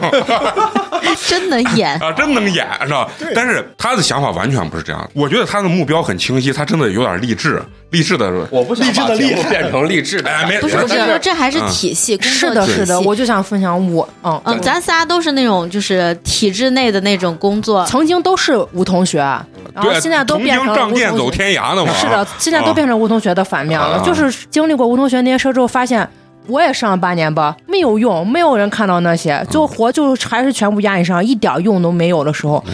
[1.26, 1.98] 真能演。
[2.00, 5.10] 啊，真能演，是吧？”但是他的想法完全不是这样。
[5.14, 8.30] 我觉得他的目标很清晰，他真的有点励志，励志的。
[8.50, 21.36] 我不想励志把的厉害节目变成励志的，哎没不是，我是这还是体系，工是的，作体是的，系我就想分享我，嗯嗯，咱仨都是那种就是体制内的那种工作，曾经都是吴同学，然后，现在都变成仗剑走吴同学。
[21.36, 21.92] 天涯的嘛。
[21.94, 23.96] 是的，现在都变成吴同学的反面了。
[23.96, 26.08] 啊就是经历过吴同学那些事之后，发现
[26.46, 32.64] 我也上了八年班，没有用，没有人看到那些，最后活就还是全部压你身上，一点用都没有的时候，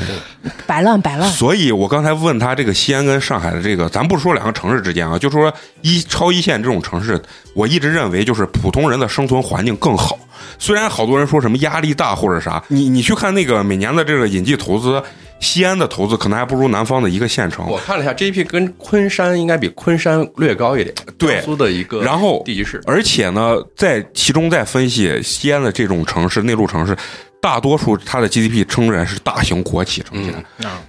[0.67, 1.29] 摆烂摆烂。
[1.29, 5.53] 所以我刚才问他这个西安跟上海的这个，咱不说两个城市之间啊，就说
[5.83, 7.21] 一超一线这种城市，
[7.55, 10.19] 我一直认为就是普通人的生存环境更好。
[10.59, 15.03] 虽然好多人说什么压力大或者啥，你你去看那个每年的这个引进投资，
[15.41, 17.67] 西安的投资可能还不如南方的一个县城。
[17.69, 26.97] 我看了一下 GDP 跟昆山应该比昆山略高一点，对江苏的一个然后地级市，而且呢，在其中再分析西安的这种城市，内陆城市，
[27.41, 30.43] 大多数它的 GDP 撑起来是大型国企撑起来，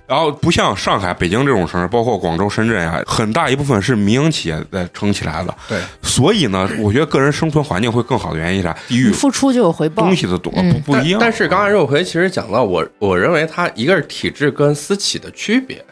[0.07, 5.55] 然后不像上海、北京这种城市，包括广州、深圳呀、很大一部分是民营企业在撑起来的。
[5.67, 8.75] 对，所以呢，我觉得个人生存环境会更好的原因是啥？
[8.87, 10.15] 地域付出就有回报东。
[10.15, 11.19] 西的多，嗯不不一样。
[11.19, 15.83] 但是刚才肉葵其实讲到我，我认为它一个是体制跟私企的区别，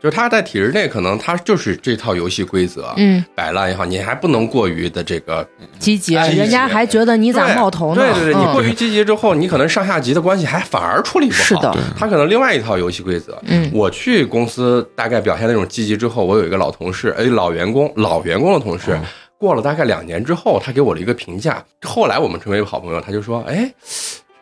[0.00, 5.46] 就是它在体制内可能他就是这套游戏规则，嗯，摆烂也好，你还不能过于的这个
[5.78, 8.02] 积极，积极人家还觉得你咋冒头呢？
[8.02, 11.42] 对对对，你嗯过于积极之后，你可能上下级的关系还反而处理不好。
[11.42, 13.36] 是的，他可能另外一套游戏规则。
[13.46, 18.98] 嗯我去公司大概表现那种积极之后，我有一个老同事，哎，老员工，老员工的同事，
[19.36, 21.64] 过了大概两年之后，他给我了一个评价。
[21.82, 23.72] 后来我们成为好朋友，他就说，哎，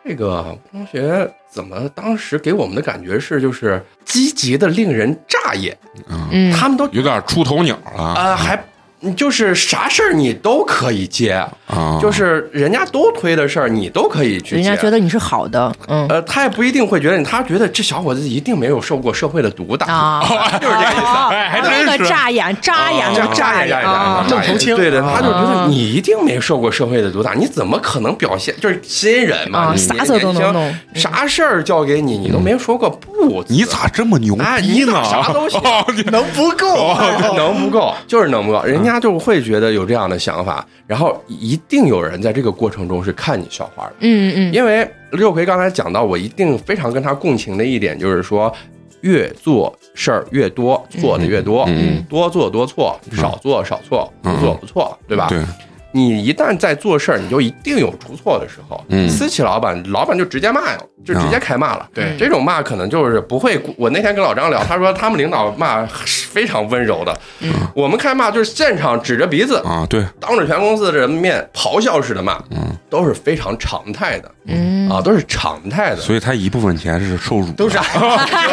[0.07, 5.77] 这个同学怎么当时给我们的感觉是就是积极的令人炸眼，
[6.31, 8.55] 嗯，他们都有点出头鸟了啊、还
[9.15, 11.33] 就是啥事儿你都可以接，
[11.67, 14.55] 啊，就是人家都推的事儿，你都可以去接。
[14.55, 16.07] 人家觉得你是好的，嗯。
[16.09, 20.21] 呃，他也不一定会觉得你，他觉得这小伙子一定没有受过社会的毒打，啊，
[20.59, 21.05] 就是这个意思。
[21.31, 21.97] 哎还那真是。
[21.97, 24.25] 个扎眼扎眼的这扎眼扎眼扎啊。
[24.27, 30.75] 眼，正头青对对，他就觉啊得你一定没受过社会的毒打，你怎么可能表现就是新人嘛，啥事儿都能弄。
[30.95, 34.85] 啥事儿交给你，你都没说过不，你咋这么牛哎逼呢？
[34.85, 35.61] 你咋啥都行。
[36.11, 36.95] 能不够？
[37.37, 43.93] 能不够，就是能不够，人家就会觉得有这样的想法，然后一定有人在这个过程中是看你笑话的。
[43.99, 48.53] 嗯嗯因为六奎刚才讲到，我一定非常跟他共情的一点就是说，
[49.01, 55.27] 越做事儿越多，做的越多，嗯多做多错，少做少错，嗯不做不错，对吧？
[55.29, 55.39] 对，
[55.97, 58.83] 你一旦在做事儿，你就一定有出错的时候。
[58.89, 61.89] 嗯私企老板，老板就直接骂呀，就直接开骂了。
[61.93, 63.59] 对这种骂可能就是不会。
[63.77, 67.17] 我那天跟老张聊，他说他们领导骂是非常温柔的，
[67.73, 72.39] 我们开骂就是现场指着鼻子，啊，对，当着全公司的人面咆哮式的骂，
[72.89, 75.97] 都是非常常态的嗯啊，都是常态的。
[75.97, 77.89] 所以他一部分钱是受辱，都是 精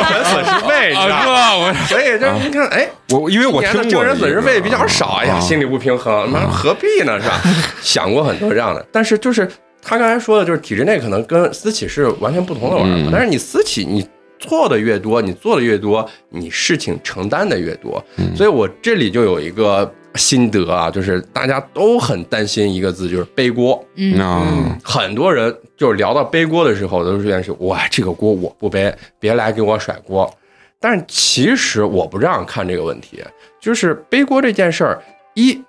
[0.08, 7.20] 神损失费，你知道所以就是你看，哎，我因为我今听过年的精神损失费比较少，哎呀，啊心里不平衡，妈何必呢？
[7.20, 7.40] 是吧？
[7.82, 9.48] 想过很多这样的，但是就是
[9.82, 14.06] 他刚才说的，就是体制内可能跟私企是完全不同的玩法，嗯但是你私企你。
[14.40, 18.04] 错的越多，你做的越多，你事情承担的越多。
[18.18, 23.84] 嗯所以我这里就有一个心得啊，就是大家都很担心一个字，就是背锅。
[23.96, 30.32] 嗯啊，很多人就是聊到背锅的时候，都是愿是哇，这个锅我不背，别来给我甩锅。
[30.80, 33.22] 但是其实我不这样看这个问题，
[33.58, 35.02] 就是背锅这件事儿，
[35.34, 35.60] 一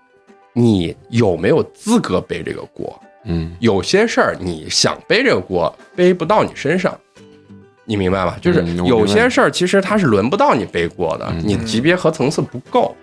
[0.53, 3.01] 你有没有资格背这个锅？
[3.27, 6.95] 嗯有些事儿你想背这个锅，背不到你身上，
[7.83, 8.35] 你明白吗？
[8.39, 12.95] 就是有些事儿其实它是轮不到你背锅的，你级别和层次不够。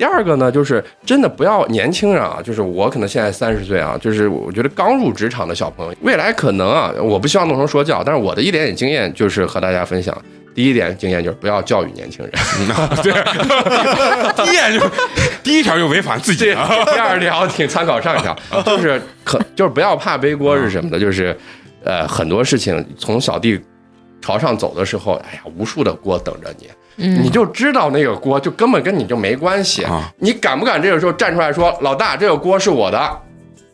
[0.00, 10.16] 第二个呢，就是真的不要年轻人啊，就是我可能现在三十岁啊，就是我觉得刚入职场的小朋友，未来可能啊，我不希望弄成说教，但是我的一点点经验就是和大家分享。
[10.54, 12.32] 第一点经验就是不要教育年轻人，
[13.04, 13.12] 对，
[14.42, 14.90] 第一点就
[15.42, 16.46] 第一条就违反自己。
[16.94, 18.34] 第二条请参考上一条，
[18.64, 20.98] 就是可就是不要怕背锅是什么的？
[20.98, 21.36] 就是
[21.84, 23.60] 呃很多事情从小弟
[24.22, 26.70] 朝上走的时候，哎呀，无数的锅等着你，
[27.00, 30.12] 嗯你就知道那个锅就根本跟你就没关系啊。
[30.18, 33.20] 你敢不敢这个时候站出来说，老大，这个锅是我的？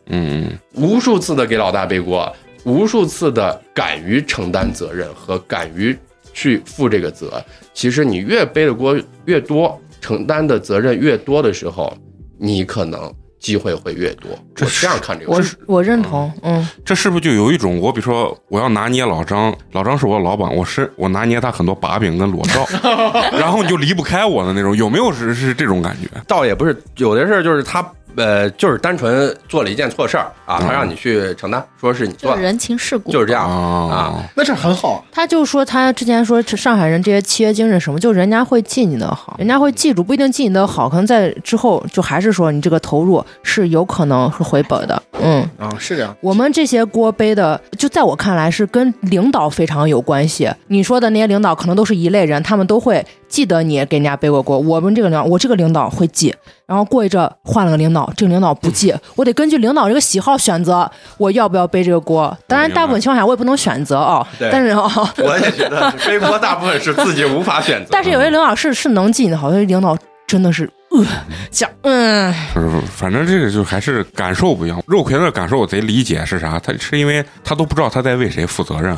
[0.07, 5.97] 嗯无数次的给老大背锅，无数次的敢于承担责任和敢于
[6.33, 7.43] 去负这个责。
[7.73, 11.93] 其实你越背的锅越多，承担的责任越多的时候，
[12.37, 14.31] 你可能机会会越多。
[14.59, 15.55] 我这样看这个我事。
[15.67, 22.67] 我认同，嗯这是不是就有一种我比如说我要拿捏老张，老张是我的老板，我是我拿捏他很多把柄跟裸照，
[23.37, 26.07] 然后你就离不开我的那种，有没有是是这种感觉？
[26.27, 27.81] 倒也不是有的事儿，就是他
[28.17, 34.29] 呃，就是单纯做了一件错事儿啊，他让你去承担，说是你做的，就是人情世故，就是这样啊啊。
[34.35, 45.67] 那这很好，他就说他之前说上海人这些契约精神什么，就人家会记你的好，人家会记住，不一定记你的好，可能在之后就还是说你这个投入是有可能是回本的，嗯嗯。
[45.67, 46.15] 啊，是这样。
[46.21, 50.49] 我们这些锅背的，就在我看来是跟领导非常有关系。
[50.67, 54.57] 你说的那些领导可能都是一类人，他们都会记得你给人家背过锅。
[54.57, 56.33] 我们这个领导，我这个领导会记，
[56.65, 62.35] 然后过一阵换了个领导，这个领导不记，我得根据领导这个喜好选择我要不要背这个锅。
[62.47, 64.83] 当然，大部分情况下我也不能选择啊、对但是啊、
[65.19, 67.89] 我也觉得背锅大部分是自己无法选择。
[67.93, 71.05] 但是有些领导是是能记你的好，像领导真的是呃
[71.51, 74.81] 讲嗯不是，不是反正这个就还是感受不一样。
[74.87, 76.57] 肉魁的感受我贼理解是啥？
[76.59, 78.97] 他是因为他都不知道他在为谁负责任。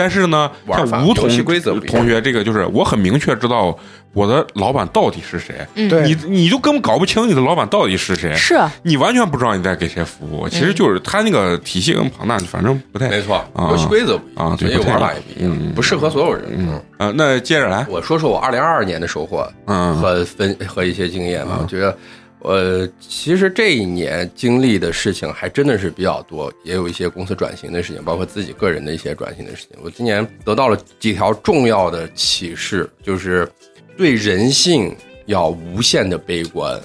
[0.00, 1.96] 但是呢，像吴同游戏规则不一样。
[1.98, 3.76] 同学这个，就是我很明确知道
[4.14, 5.54] 我的老板到底是谁。
[5.74, 6.02] 嗯，对。
[6.04, 8.58] 你你就根本搞不清你的老板到底是谁，是。
[8.82, 10.48] 你完全不知道你在给谁服务。
[10.48, 16.44] 其实就是他那个体系跟庞大，反正不太没错，啊游戏规则不一样，啊所以玩法也不一样，嗯不适合所有人。
[16.56, 19.94] 嗯，啊，那接着来，我说说我二零二二年的收获嗯。
[19.96, 21.58] 和分和一些经验吧。
[21.60, 21.94] 我觉得，
[22.42, 29.78] 呃，其实这一年经历的事情还真的是比较多，也有一些公司转型的事情，包括自己个人的一些转型的事情。
[29.82, 33.46] 我今年得到了几条重要的启示，就是
[33.96, 36.80] 对人性要无限的悲观，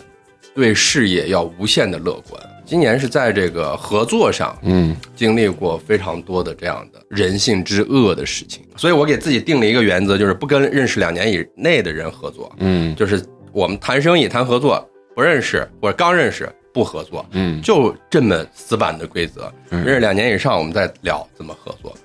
[0.53, 2.41] 对事业要无限的乐观。
[2.65, 14.83] 今年是在这个合作上，嗯经历过非常多的这样的人性之恶的事情，所以我给自己定了一个原则，就是不跟认识两年以内的人合作，嗯就是我们谈生意、谈合作，
[15.15, 19.51] 不认识或者刚认识不合作，嗯就这么死板的规则。
[19.69, 21.95] 嗯认识两年以上，我们再聊怎么合作。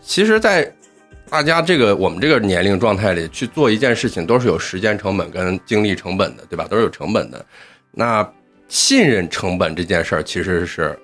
[0.00, 0.70] 其实，在
[1.28, 6.66] 大家这个我们这个年龄状态里去做一件事情，都是有时间成本跟精力成本的，对吧？
[6.68, 7.44] 都是有成本的。
[7.90, 8.26] 那
[8.68, 10.98] 信任成本这件事儿其实是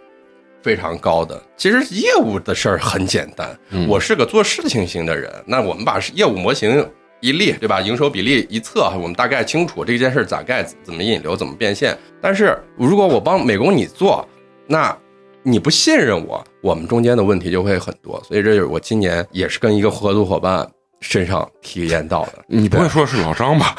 [0.63, 1.43] 非常高的。
[1.57, 6.89] 其实业务的事儿很简单，嗯我是个做事情型的人，那我们把业务模型
[7.21, 7.81] 一例，对吧？
[7.81, 11.97] 营收比例一测，我们大概清楚这件事咋盖、怎么引流、怎么变现。
[12.21, 14.27] 但是如果我帮美工你做，
[14.67, 14.97] 那
[15.43, 18.23] 你不信任我，我们中间的问题就会很多。
[18.25, 20.67] 所以这就是我今年也是跟一个合作伙伴
[21.01, 22.33] 身上体验到的。
[22.47, 23.75] 你不会说是老张吧？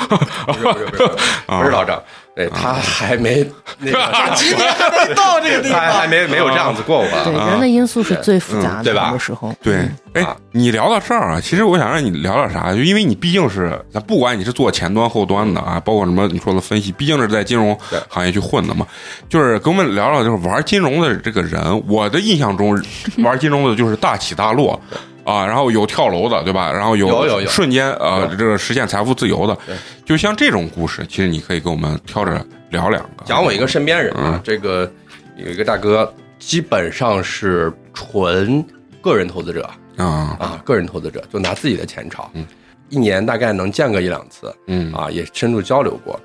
[0.47, 1.07] 不是不是不是
[1.47, 2.01] 不是老张，
[2.35, 3.45] 对他还没
[3.79, 7.07] 那个今天还没到这个地他还方，没没有这样子过我。
[7.23, 18.87] 对啊人的因素是最复杂的，对吧时候对，哎啊，你聊到这儿啊，其实我想让你聊聊啥，就因为你毕竟是，咱不管你是做前端后端的啊，包括什么你说的分析，毕竟是在金融行业去混的嘛，
[19.29, 22.81] 就是跟我们聊聊，就是玩金融的这个人，我的印象中
[23.19, 24.79] 玩金融的就是大起大落。
[25.23, 26.71] 啊，然后有跳楼的，对吧？
[26.71, 29.57] 然后有有有瞬间呃，这个实现财富自由的，
[30.05, 33.23] 就像这种故事，其实你可以跟我们挑着聊两个。
[33.25, 34.91] 讲我一个身边人啊嗯，这个
[35.37, 38.65] 有一个大哥，基本上是纯
[39.01, 42.45] 个人投资者啊，啊，个人投资者就拿自己的钱炒嗯，
[42.89, 44.91] 一年大概能见个一两次嗯。
[44.93, 46.19] 啊，也深入交流过。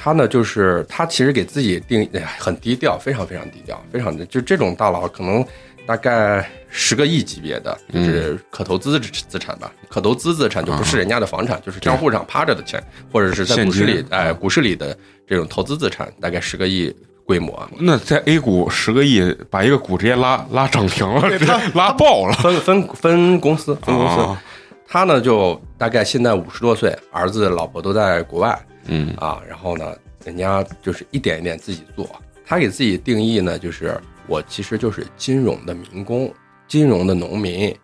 [0.00, 5.44] 他呢，就是他其实给自己定很低调，非常非常低调，非常的就这种大佬可能
[5.88, 9.72] 大概十个亿级别的，嗯就是可投资资资产吧。
[9.88, 12.78] 可投资资产就不是人家的房产，就是账户上趴着的钱，
[13.10, 14.94] 或者是在股市里哎，股市里的
[15.26, 17.66] 这种投资资产，大概十个亿规模。
[17.78, 22.34] 那在 A 股十个亿，把一个股直接拉 拉涨停了，直接拉爆了。
[22.34, 24.20] 分分分公司，分公司。
[24.20, 24.42] 啊
[24.90, 29.38] 他呢，就大概现在五十多岁，儿子、老婆都在国外嗯啊。
[29.48, 32.08] 然后呢，人家就是一点一点自己做。
[32.46, 33.98] 他给自己定义呢，就是
[34.28, 36.32] 我其实就是金融的民工，
[36.68, 37.74] 金融的农民，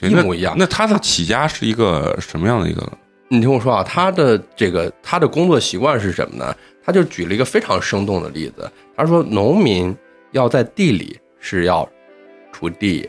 [0.00, 0.54] 一模一样。
[0.58, 2.90] 那他的起家是一个什么样的一个？
[3.28, 6.56] 你听我说啊，他的这个他的工作习惯是什么呢？
[6.84, 9.94] 他就举了一个非常生动的例子，他说农民
[10.32, 11.88] 要在地里是要
[12.52, 13.08] 锄地、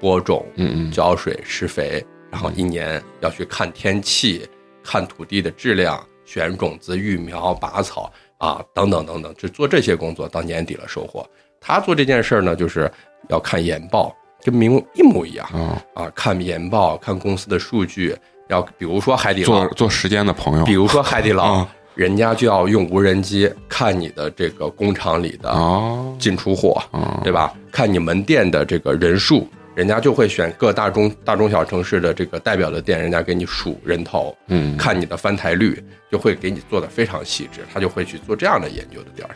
[0.00, 4.48] 播种、嗯嗯浇水、施肥，然后一年要去看天气、
[4.82, 11.28] 看土地的质量、选种子、育苗、拔草啊，等等等等，就做这些工作，到年底了收获。
[11.60, 12.90] 他做这件事儿呢，就是
[13.28, 18.16] 要看研报，跟民工一模一样啊，啊，看研报，看公司的数据，
[18.48, 19.46] 要比如说海底捞。
[19.46, 20.64] 做，做时间的朋友。
[20.64, 26.16] 比如说海底捞啊，人家就要用无人机看你的这个工厂里的哦。
[26.18, 27.52] 进出货，哦对吧？
[27.70, 34.76] 看你门店的这个人数，人家就会选各大中大中小城市的这个代表的店，人家给你数人头，嗯。
[34.76, 39.34] 看你的翻台率，就会给你做的非常细致，他就会去做这样的研究的调查。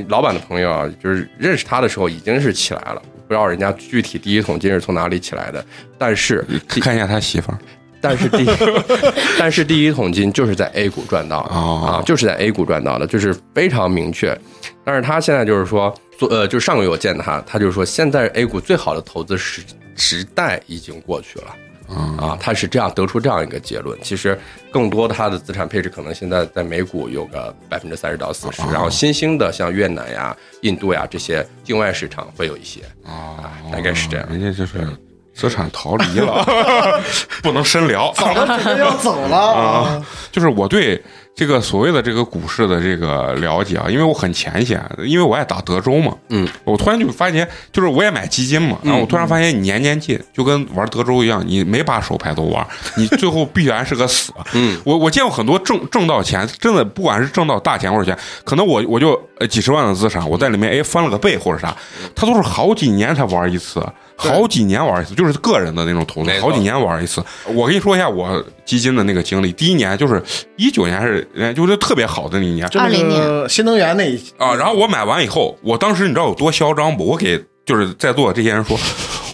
[0.08, 5.64] 老板的朋友啊，就是认识他的时候已经是起来了，不知道人家具体第一桶金是从哪里起来的，
[5.98, 6.44] 但是
[6.80, 7.58] 看一下他媳妇儿
[8.00, 8.44] 但是第
[9.38, 14.36] 但是第一桶金就是在 A 股赚到的、哦啊，就是在 A 股赚到的，就是非常明确。
[14.84, 19.62] 但是他现在就是说，做呃，就是上个月我见他，他就是说，现在 A 股最好的投资时
[19.94, 21.54] 时代已经过去了。
[21.88, 23.98] 啊，他是这样得出这样一个结论。
[24.02, 24.38] 其实
[24.70, 34.26] 更多的他的资产配置可能现在在美股有个百分之三十到四十，然后新兴的像越南呀、印度呀这些境外市场会有一些啊，大概是这样。
[34.28, 34.86] 人家就是
[35.34, 36.44] 资产逃离了，
[37.42, 38.12] 不能深聊。
[38.14, 40.06] 早就准备要走了啊！
[40.30, 41.02] 就是我对
[41.34, 52.64] 这个所谓的这个股市的这个了解啊，因为我很浅显，因为我爱打德州嘛，嗯，我突然就发现，就是我也买基金嘛，然后我突然发现，你年年进就跟玩德州一样，你每把手牌都玩，
[52.96, 54.30] 你最后必然是个死。
[54.52, 61.74] 嗯，我我见过很多挣挣到钱，真的不管是挣到大钱或者钱，可能我我就呃几十万的资产，我在里面哎翻了个倍或者啥，
[62.14, 63.82] 他都是好几年才玩一次。
[64.30, 67.22] 好几年玩一次，就是个人的那种投资好几年玩一次。
[67.46, 70.22] 我跟你说一下我基金的那个经历，第一年就是
[70.56, 77.06] 一九年还是呃就是特别好的那一年，就那20个新能源那一啊，然后我买完以后，我当时你知道有多嚣张不？
[77.06, 78.78] 我给就是在座的这些人说，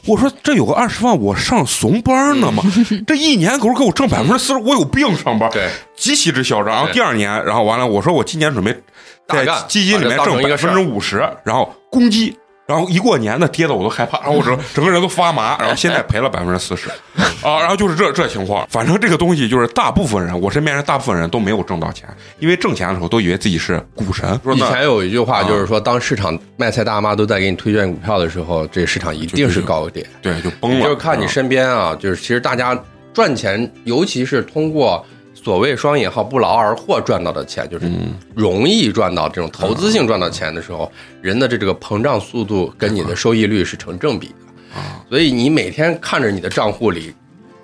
[0.07, 2.63] 我说这有个二十万，我上怂班呢嘛，
[3.07, 6.67] 这一年给我给我挣百分之四十，我有病上班，对，极其之嚣张。
[6.67, 8.77] 然后第二年，然后完了，我说我今年准备
[9.29, 12.37] 在基金里面挣百分之五十，然后攻击。
[12.69, 16.91] 然后一过年的跌的我都害怕，然后我整 整个人都发麻，然后现在赔了百分之四十，
[17.41, 18.67] 啊，然后就是这这情况。
[18.69, 22.07] 反正这个东西就是大部分人，我身边人大部分人都没有挣到钱，
[22.41, 24.39] 因为挣钱的时候都以为自己是股神。
[24.45, 30.05] 说以前有一句话，啊就是说，当市场卖菜大妈都在给你推荐股票的时候，这市场一定是高点。
[30.21, 32.79] 对就崩了，就是看你嗯身边啊，就是其实大家
[33.15, 35.03] 赚钱，尤其是通过
[35.43, 40.91] 所谓双引号不劳而获赚到的钱，就是嗯容易赚到这种投资性赚到钱的时候，
[41.23, 44.79] 人的这这个膨胀速度跟你的收益率是成正比的。
[44.79, 47.15] 啊所以你每天看着你的账户里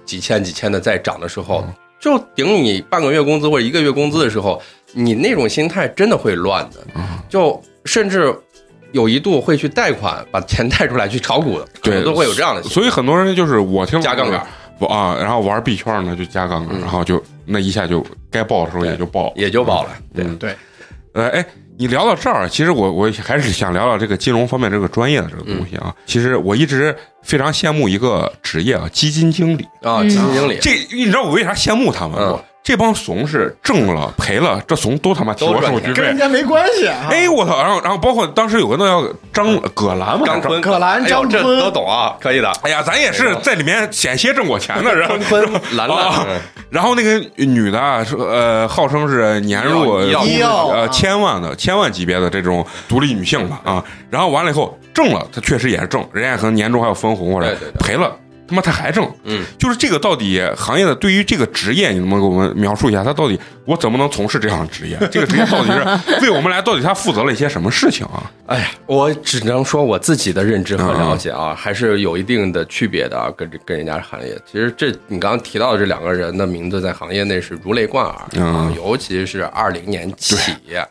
[0.04, 4.60] 几千几千的在涨的时候，嗯就顶你半个月工资或者一个月工资的时候，
[4.92, 8.34] 你那种心态真的会乱的，嗯就甚至。
[8.92, 12.62] 有一度会去贷款，把钱贷出来去炒股的，对都会有这样的。
[12.62, 14.46] 所以很多人就是我听加杠杆
[14.78, 19.90] 不啊，然后玩币圈呢就加杠杆，嗯然后就那一下就该爆的时候也就爆，也就爆了。
[20.14, 20.56] 对，嗯对，
[21.12, 25.94] 呃，哎，你聊到这儿，其实我我还是想聊聊这个金融方面这个专业的这个东西啊。
[26.06, 29.62] 其实我一直非常羡慕一个职业啊，基金经理。
[29.82, 32.38] 啊，嗯基金经理，这你知道我为啥羡慕他们吗？
[32.38, 36.00] 嗯这帮怂是挣了赔了，这怂都他妈替我都赚钱手续费。
[36.00, 37.08] 跟人家没关系啊。
[37.10, 37.62] 哎，我操！
[37.62, 42.50] 然后然后包括当时有个那叫张葛兰嘛，张葛兰张坤这都懂啊，可以的。
[42.62, 45.06] 哎呀，咱也是在里面险些挣过钱的人。
[45.28, 45.46] 坤、
[45.76, 46.40] 兰啊兰，
[46.70, 53.84] 然后那个女的啊，是呃，号称是年入呃啊千万的千万级别的这种独立女性吧啊。
[54.08, 58.10] 然后完了以后挣了，她确实也是挣，人家可能年终还有分红或者赔了。
[58.46, 63.02] 他妈，他还挣，嗯，就是这个到底行业的对于这个职业，你能不能给我们描述一下？
[63.02, 64.96] 他到底我怎么能从事这样的职业？
[65.10, 68.30] 这个职业到底是为我们来，到底他负责了一些什么事情啊？
[68.46, 74.38] 哎呀，我只能说我自己的认知和了解啊，还是有一定的区别的啊，跟这跟人家行业。
[74.50, 80.36] 其实这你刚刚提到的这两个人的名字，在行业内是如雷贯耳啊嗯，尤其是二零年起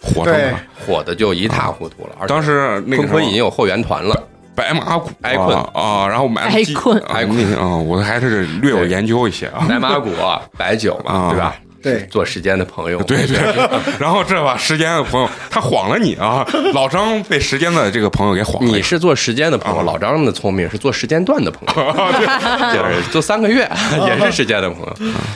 [0.01, 0.53] 火的。
[0.85, 2.15] 火的就一塌糊涂了。
[2.19, 9.65] 而当时那个坤坤已经有后援团了，白马股埃困啊啊，然后买基埃困啊那啊，我还是略有研究一些啊。
[9.67, 10.11] 白马股、
[10.57, 11.55] 白酒嘛，啊对吧？
[11.83, 13.37] 对做时间的朋友，对对，
[13.99, 18.71] 然后这把时间的朋友他晃了你啊，老张被时间的这个朋友给晃了。
[18.71, 21.93] 你是做时间的朋友，老张的聪明是做时间段的朋友，
[22.73, 23.69] 就是做三个月
[24.07, 24.95] 也是时间的朋友。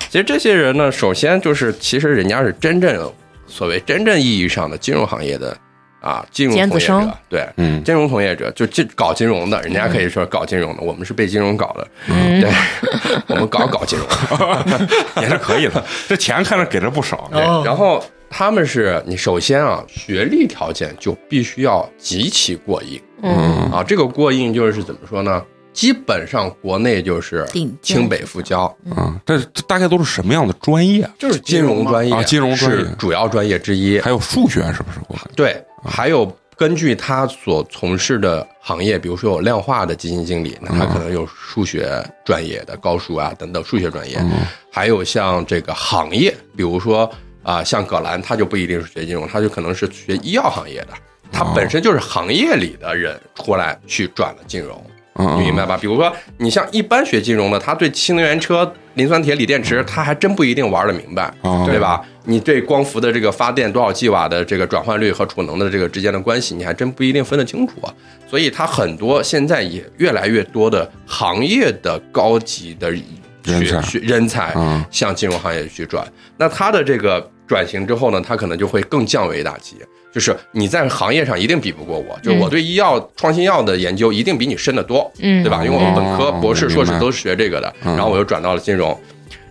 [0.09, 3.11] 其实这些人呢，首先就是其实人家是真正
[3.45, 5.57] 所谓真正意义上的金融行业的
[6.07, 12.49] 啊，金融从业者，对，嗯金融从业者就金搞金融的，人家可以说搞金融的，我们是被金融搞的，嗯对，
[13.27, 14.07] 我们搞搞金融。
[15.21, 17.29] 也是可以的，这钱看着给了不少。
[17.65, 23.83] 然后他们是你首先啊，学历条件就必须要极其过硬嗯，啊。
[23.85, 25.43] 这个过硬就是怎么说呢？
[25.73, 27.45] 基本上国内就是
[27.83, 28.63] 清北复交，
[28.95, 31.07] 啊，这这大概都是什么样的专业？
[31.19, 33.99] 就是金融专业啊金融专业是主要专业之一。
[33.99, 35.19] 还有数学是不是？
[35.35, 44.19] 对，还有根据他所从事的行业，比如说有量化的基金经理，那他可能有数学专业的高数啊等等数学专业，
[44.71, 47.09] 还有像这个行业，比如说
[47.43, 50.89] 啊、像葛兰，他就不一定是学金融，他就可能是学医药行业的，
[51.31, 54.83] 他本身就是行业里的人出来去转了金融。
[55.17, 55.77] 嗯你明白吧？
[55.79, 62.01] 比如说，你像一般学金融的，他对新能源车、磷酸铁锂电池，他还真不一定玩的明白，哦对吧？
[62.23, 67.93] 你对光伏的这个发电多少 g 瓦的这个转换率和储能的这个之间的关系，你还真不一定分得清楚啊。
[68.29, 73.01] 所以，他很多现在也越来越多的行业的高级的人
[73.43, 76.05] 才学学人才嗯向金融行业去转。
[76.37, 79.77] 那他的这个转型之后呢，他可能就会更降维打击。
[80.17, 85.63] 就是你在行业上一定比不过我，就是我对医药创新药的研究一定比你深得多，嗯对吧？
[85.63, 87.95] 因为我们本科、哦博士、硕士都是学这个的，嗯。
[87.95, 88.99] 然后我又转到了金融。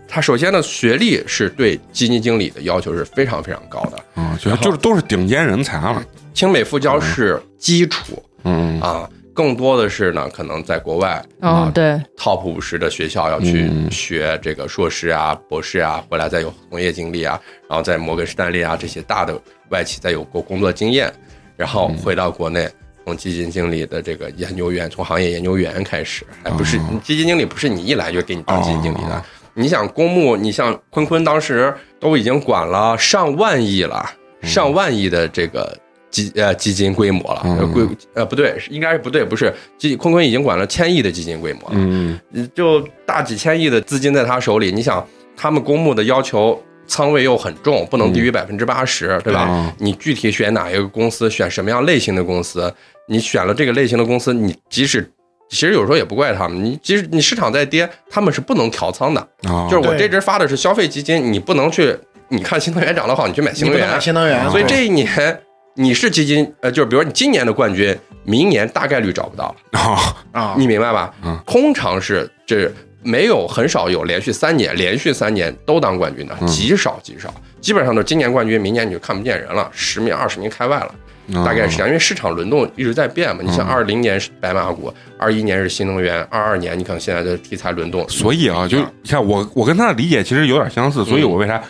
[0.09, 6.03] 他首先呢，学历是对基金经理的要求是非常非常高的，嗯，就就是都是顶尖人才了。
[6.35, 19.39] 清美复交是基础嗯啊，更多的是呢，可能在国外嗯啊，对，top 五十的学校要去嗯学这个硕士啊、博士啊，回来再有从业经历啊，然后在摩根士丹利啊这些大的
[19.71, 21.13] 外企再有过工作经验，
[21.57, 22.69] 然后回到国内。
[23.05, 29.15] 从基金经理的这个研究员，从行业研究员开始，还不是、基金经理，不是你一来就给你当基金经理的。
[29.15, 29.23] 哦。
[29.55, 34.05] 你想公募，你像坤坤当时都已经管了上万亿了，
[34.43, 35.79] 上万亿的这个
[36.11, 42.19] 基呃基金规模了，规呃不对，应该是不对，不是基坤坤已经管了千亿的基金规模了，嗯。
[42.57, 45.07] 就大几千亿的资金在他手里，你想
[45.37, 49.47] 他们公募的要求仓位又很重，不能低于百分之八十，对吧？
[49.49, 49.73] 嗯。
[49.79, 52.73] 你具体选哪一个公司，选什么样类型的公司，
[53.09, 55.11] 你选了这个类型的公司，你即使
[55.49, 61.97] 其实有时候也不怪他们，你即使你市场在跌，他们是不能调仓的，啊，就是我这支发的是消费基金，你不能去，
[62.29, 64.01] 你看新能源涨得好，你去买新能源。
[64.01, 65.41] 新能源，所以这一年
[65.75, 69.55] 你是基金，呃，就是比如说你今年的冠军，明年大概率找不到。
[69.73, 69.81] 了。
[69.81, 71.15] 啊啊，你明白吧？
[71.23, 71.39] 嗯。
[71.47, 72.73] 通常是这
[73.07, 76.47] 没有很少有连续三年连续三年都当冠军的，嗯。
[76.49, 80.95] 极少极少，基本上都是今年冠军，明年你就看不见人了，十名二十名开外了，
[81.39, 81.45] 啊。
[81.45, 81.89] 大概是这样。
[81.89, 83.69] 因为市场轮动一直在变嘛，你像嗯。
[83.69, 91.63] 二零年是白马股，二一年是新能源，二二年你看现在的题材轮动，所以啊，就嗯你看我我跟他的理解其实有点相似，所以我为啥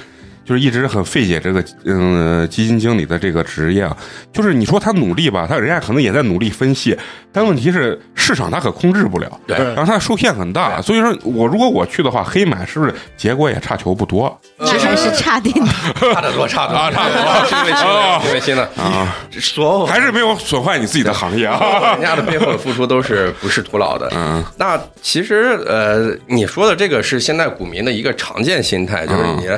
[0.47, 3.97] 就是一直很费解这个嗯基金经理的这个职业啊？
[4.33, 6.97] 就是你说他努力吧，他人家可能也在努力分析，
[7.33, 15.67] 但问题是市场他可控制不了，对对然后他受限很大，所以说我如果我去的话，黑马是不是结果也差球不多那还是差点的。
[16.15, 19.17] 差得多，差得多，啊差得多因为新的，因为新的，啊？
[19.33, 21.93] 所有还是没有损坏你自己的行业啊？
[21.95, 24.09] 人家的背后的付出都是不是徒劳的。
[24.15, 29.49] 嗯那其实呃，你说的这个是现在股民的一个常见心态，就是你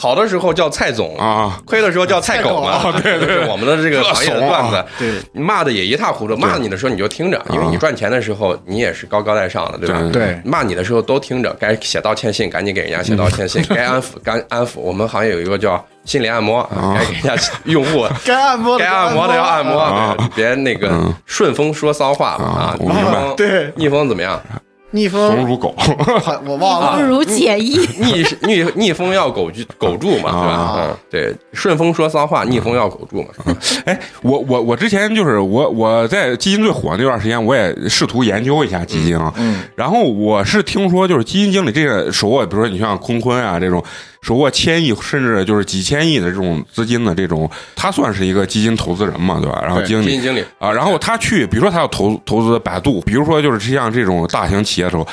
[0.00, 5.08] 好的时候叫蔡总啊，亏的时候叫蔡狗嘛，对 对，我们的这个行业的段子，对。
[5.32, 10.00] 骂的也一塌糊涂，骂你的时候你就听着，因为你赚钱的时候你也是高高在上的，对吧？
[10.12, 14.78] 对对骂你的时候都听着，该写道歉信赶紧给人家写道歉信，该安抚该安抚。
[14.78, 16.94] 我们行业有一个叫心理按摩，啊。
[16.96, 20.14] 该给人家用户该按摩的该按摩的要按摩，啊。
[20.36, 21.12] 别别那个嗯。
[21.26, 22.76] 顺风说骚话啊。
[22.78, 23.72] 逆风对。
[23.74, 24.40] 逆风怎么样？
[24.90, 25.74] 逆风，怂如狗
[26.46, 27.78] 我忘了，不如解意。
[28.00, 30.48] 逆逆逆风要狗住狗住嘛，对吧？
[30.48, 33.28] 啊嗯，对，顺风说骚话，逆风要狗住嘛。
[33.84, 39.32] 哎，我我我之前就是我我在基金最火那段时间，我也试图研究一下基金啊。
[39.36, 43.84] 嗯，然后我是听说，就是基金经理这个手握，比如说你像坤坤啊这种
[44.20, 49.60] 手握千亿甚至就是几千亿的这种资金的这种，他算是一个基金投资人嘛，对吧？
[49.62, 55.06] 然后对经理基金经理啊，然后他去，比如说他要投投资百度，比如说就是像这种大型企业的时候，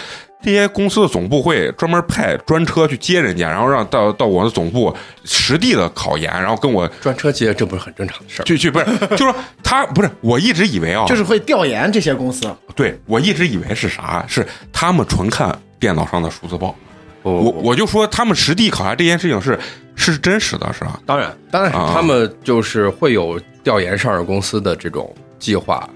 [0.43, 8.45] 这些公司的总部会专门派专车去接人家，然后让到到我的总部实地的考研，然后跟我专车接，这不是很正常的事儿？
[8.45, 16.75] 去去，不是，就是说他不是，我一直以为啊，就是会调研这些公司，对我一直以为是啥，是他们纯看电脑上的数字报，
[17.31, 19.59] 我我我就说他们实地考察这件事情是
[19.95, 20.99] 是真实的，是吧？
[21.05, 25.89] 当然，当然啊他们就是会有调研上市公司的这种计划，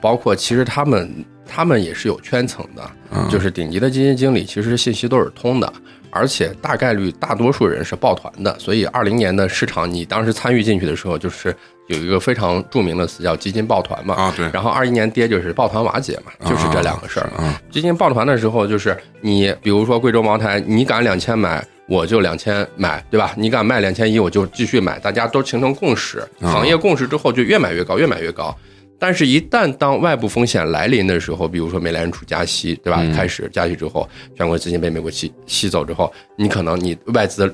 [0.00, 5.70] 包括其实他们他们也是有圈层的，嗯就是顶级的基金经理其实信息都是通的，
[6.10, 11.54] 而且大概率大多数人是抱团的，所以二零年的市场你当时参与进去的时候，就是
[11.86, 14.14] 有一个非常著名的词叫基金抱团嘛。
[14.14, 17.30] 啊，对，然后二一年跌就是抱团瓦解嘛，就是这两个事儿。
[17.36, 23.32] 啊基金抱团的时候，就是你比如说贵州茅台，你敢两千买，我就两千买，对吧？
[23.36, 28.56] 你敢卖两千一，我就继续买，大家都形成共识，啊行业共识之后就越买越高，越买越高。
[29.00, 32.98] 但是，一旦当外部风险来临的时候，比如说美联储加息，对吧？
[33.00, 37.52] 嗯开始加息之后，全国资金被美国吸吸走之后，你可能你外资，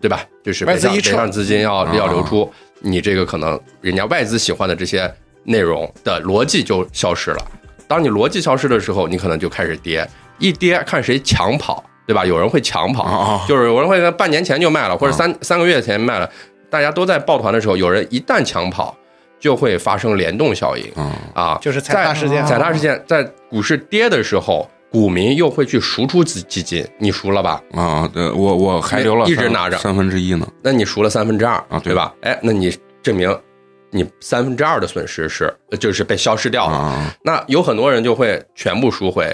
[0.00, 0.24] 对吧？
[0.42, 5.08] 就是外资一撤北上北上资金要啊要流出，你这个可能人家外资喜欢的这些
[5.44, 7.50] 内容的逻辑就消失了。
[7.86, 10.04] 当你逻辑消失的时候，你可能就开始跌，
[10.38, 12.26] 一跌看谁抢跑，对吧？
[12.26, 16.28] 有人会抢跑，啊就是有人会在半年前就卖了，或者三、三个月前卖了，
[16.68, 18.96] 大家都在抱团的时候，有人一旦抢跑，
[19.40, 27.62] 就会发生联动效应啊啊，就是踩踏事件在踩踏事件在股市跌的时候，股民又会去赎出资基金，你赎了吧？
[27.72, 28.08] 啊！
[28.14, 30.46] 呃，我我还留了三一直拿着三分之一呢。
[30.62, 32.14] 那你赎了三分之二啊对对吧？
[32.20, 33.34] 哎，那你证明
[33.90, 36.76] 你三分之二的损失是就是被消失掉了。
[36.76, 39.26] 啊那有很多人就会全部赎回，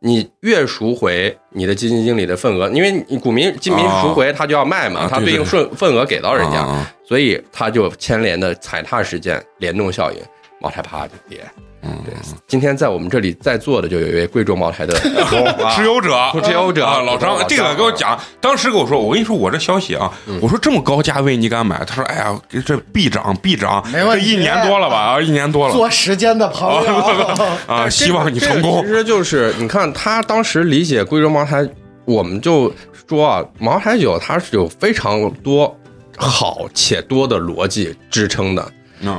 [0.00, 6.66] 你越赎回你的基金经理的份额，因为你股民基民赎回他就要卖嘛，啊他对应顺份额给到人家，
[7.04, 10.18] 所以他就牵连的踩踏事件联动效应，
[10.60, 11.40] 茅台啪就跌。
[11.86, 12.02] 嗯。
[12.04, 12.14] 对，
[12.46, 14.94] 今天在我们这里在座的就有一位贵州茅台的
[15.74, 16.84] 持有者，持有者。
[16.84, 21.84] 啊，老张这个给我讲，当时跟我说，我跟你说，我这消息啊，我说这么高价位你敢买？
[21.84, 24.24] 他说，哎呀，这必涨必涨，没问题。
[24.26, 24.96] 这一年多了吧？
[24.96, 25.72] 啊，一年多了。
[25.74, 27.02] 做时间的朋友，
[27.66, 28.82] 啊， 希望你成功。
[28.82, 28.88] 其。
[28.88, 31.66] 实就是你看他当时理解贵州茅台，
[32.04, 32.72] 我们就
[33.08, 35.76] 说啊，茅台酒它是有非常多
[36.16, 38.70] 好且多的逻辑支撑的，啊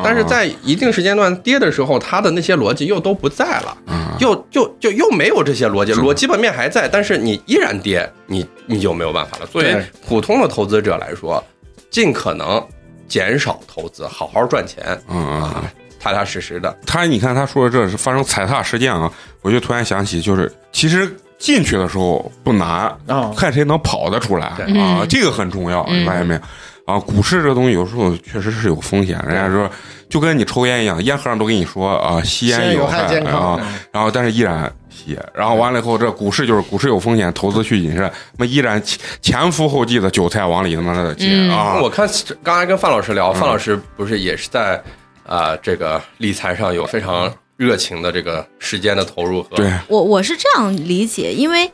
[0.04, 3.78] 但是在一定时间段跌的时候，它的那些逻辑又都不在了，
[4.20, 6.02] 又就就又没有这些逻辑，是。
[6.02, 9.46] 逻基本面还在，但是你依然跌，你你就没有办法了。
[9.46, 11.44] 作为普通的投资者来说，
[11.92, 12.66] 尽可能
[13.08, 15.44] 减少投资，好好赚钱嗯嗯嗯。
[15.44, 16.76] 啊，踏踏实实的。
[16.86, 19.12] 他你看他说的这是发生踩踏事件啊，
[19.42, 25.06] 我就突然想起，就是其实进去的时候不难，啊看谁能跑得出来啊，嗯。
[25.08, 26.02] 这个很重要，嗯。
[26.02, 26.42] 你发现没有？
[26.88, 29.70] 啊，股市这东西有时候确实是有风险，人家说
[30.10, 42.10] 就跟你抽烟一样，烟盒上都跟你说啊，吸烟有害害健康啊，然后但是依然吸，然后完了以后，这股市就是股市有风险，投资需谨慎，那么依然前前赴后继的韭菜往里他妈的接嗯啊，我看。
[42.42, 44.82] 刚才跟范老师聊，范老师不是也是在
[45.26, 51.70] 啊、这个理财上有非常热情的这个时间的投入和对，我我是这样理解，因为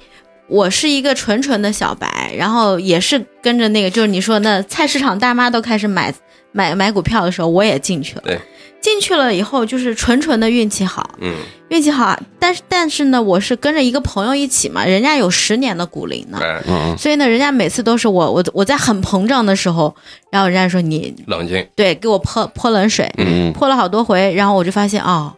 [0.53, 6.13] 我是一个纯纯的小白，然后也是跟着那个，就是你说那菜市场大妈都开始买
[6.51, 8.21] 买买股票的时候，我也进去了。
[8.23, 8.39] 对，
[8.79, 11.33] 进去了以后就是纯纯的运气好，嗯
[11.69, 12.15] 运气好。
[12.37, 16.39] 但是但是呢，我是跟着一个朋友一起嘛，人家有十年的股龄呢。
[16.67, 19.95] 嗯所以呢，人家每次都是我我我在很膨胀的时候，
[20.29, 23.11] 然后人家说你冷静，对给我泼泼冷水，
[23.55, 25.33] 泼了好多回，然后我就发现哦，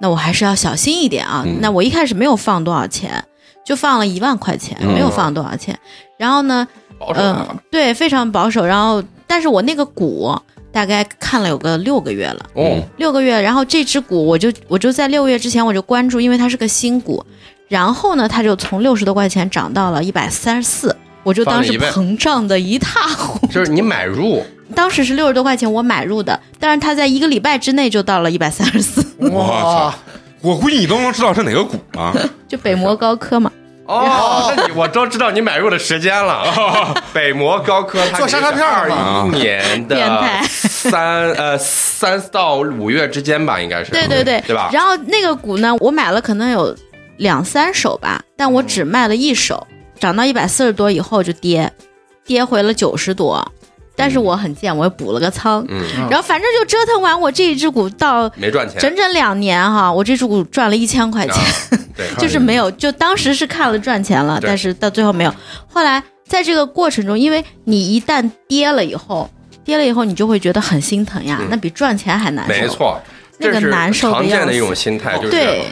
[0.00, 1.42] 那我还是要小心一点啊。
[1.44, 3.24] 嗯那我一开始没有放多少钱，
[3.66, 5.76] 就放了一万块钱，嗯没有放多少钱。
[6.16, 6.66] 然后呢，
[7.14, 7.46] 嗯。
[7.70, 8.64] 对，非常保守。
[8.64, 10.34] 然后，但是我那个股
[10.70, 13.42] 大概看了有个六个月了，哦，六个月。
[13.42, 17.22] 然后这只股我就我就在六个月之前我就关注，因为它是个新股。
[17.68, 20.96] 然后呢，它就从六十多块钱涨到了一百三十四。
[21.24, 24.40] 我就当时膨胀的一塌糊涂，就是你买入，
[24.76, 29.04] 当时是六十多块钱我买入的，但是它在一个礼拜之内就到了一百三十四。
[29.18, 29.92] 我操！
[30.46, 32.12] 我估计你都能知道是哪个股啊，
[32.46, 33.50] 就北摩高科嘛，
[33.86, 36.94] 哦，那你我都知道你买入的时间了。
[37.12, 44.70] 北摩高科它做沙拉片儿一年的变态三呃三到五月之间吧，应该是对对对，对吧？
[44.72, 46.74] 然后那个股呢，我买了可能有
[47.16, 49.66] 两三手吧，但我只卖了一手，
[49.98, 51.72] 涨到一百四十多以后就跌，
[52.24, 53.52] 跌回了九十多。
[53.96, 65.34] 但是我很贱，我又补了个仓，嗯，然后反正就折腾完我这一只股到没赚钱，整整两年哈，我这只股赚了一千块钱，啊，对， 就是没有，就当时是看了赚钱了，但是到最后没有。
[65.66, 69.30] 后来在这个过程中，因为你一旦跌了以后，
[69.64, 71.48] 跌了以后你就会觉得很心疼呀，嗯。
[71.50, 72.52] 那比赚钱还难受。
[72.52, 73.00] 没，错，
[73.38, 75.62] 那个难受的要死常见的一种心态，就是对。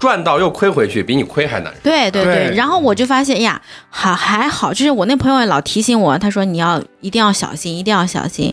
[0.00, 1.78] 赚到又亏回去，比你亏还难受。
[1.84, 2.56] 对对对。
[2.56, 8.52] 然后我就发现哎呀，好还好，就是我那朋友也老提醒我，他说你要一定要小心，一定要小心。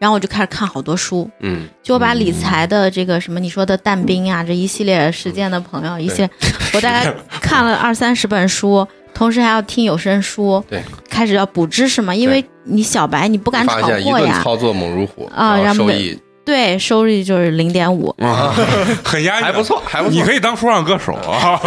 [0.00, 6.30] 然后我就开始看好多书，嗯，就我把理财的这个什么你说的但兵啊这一系列实践的朋友，一系列，
[6.72, 16.18] 我大概看了二三十本书，同时还要听有声书，对，开始要补知识嘛，因为你小白你不敢炒发现一货呀，顿操作猛如虎啊收益
[16.50, 18.52] 对，收益就是零点五，啊，
[19.06, 19.62] 很压抑，还不。
[19.62, 20.12] 错，还不错。
[20.16, 21.60] 你可以当说唱歌手啊！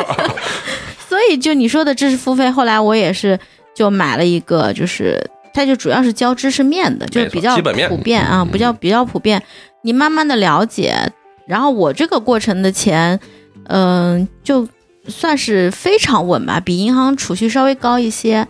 [1.07, 3.39] 所以就你说的知识付费，后来我也是
[3.73, 9.41] 就买了一个，就是它就主要是教知识面的，就是比较基本面普遍啊，嗯比较比较普遍。
[9.83, 10.93] 你慢慢的了解，
[11.47, 13.17] 然后我这个过程的钱，
[13.69, 14.67] 嗯、就
[15.07, 18.45] 算是非常稳吧，比银行储蓄稍微高一些。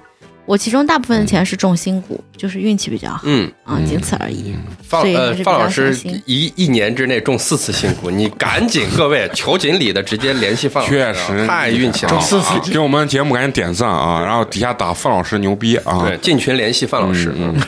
[0.46, 4.54] 我其中大部分的钱是重新股，就是运气比较好嗯，啊，仅此而已。
[4.82, 12.42] 范呃范老师一一年之内中四次新股，你赶紧各位求锦鲤的直接联系范老师， 确实太运气好啊了。
[12.42, 16.06] 啊给我们节目赶紧点赞啊，然后底下打范老师牛逼啊！
[16.08, 17.34] 对，进群联系范老师。
[17.38, 17.62] 嗯嗯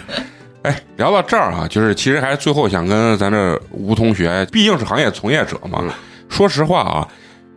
[0.63, 5.79] 哎，聊到这儿啊，就是其实还是最后想跟咱这吴同学，毕竟是行业从业者嘛。
[5.81, 5.89] 嗯
[6.27, 7.07] 说实话啊，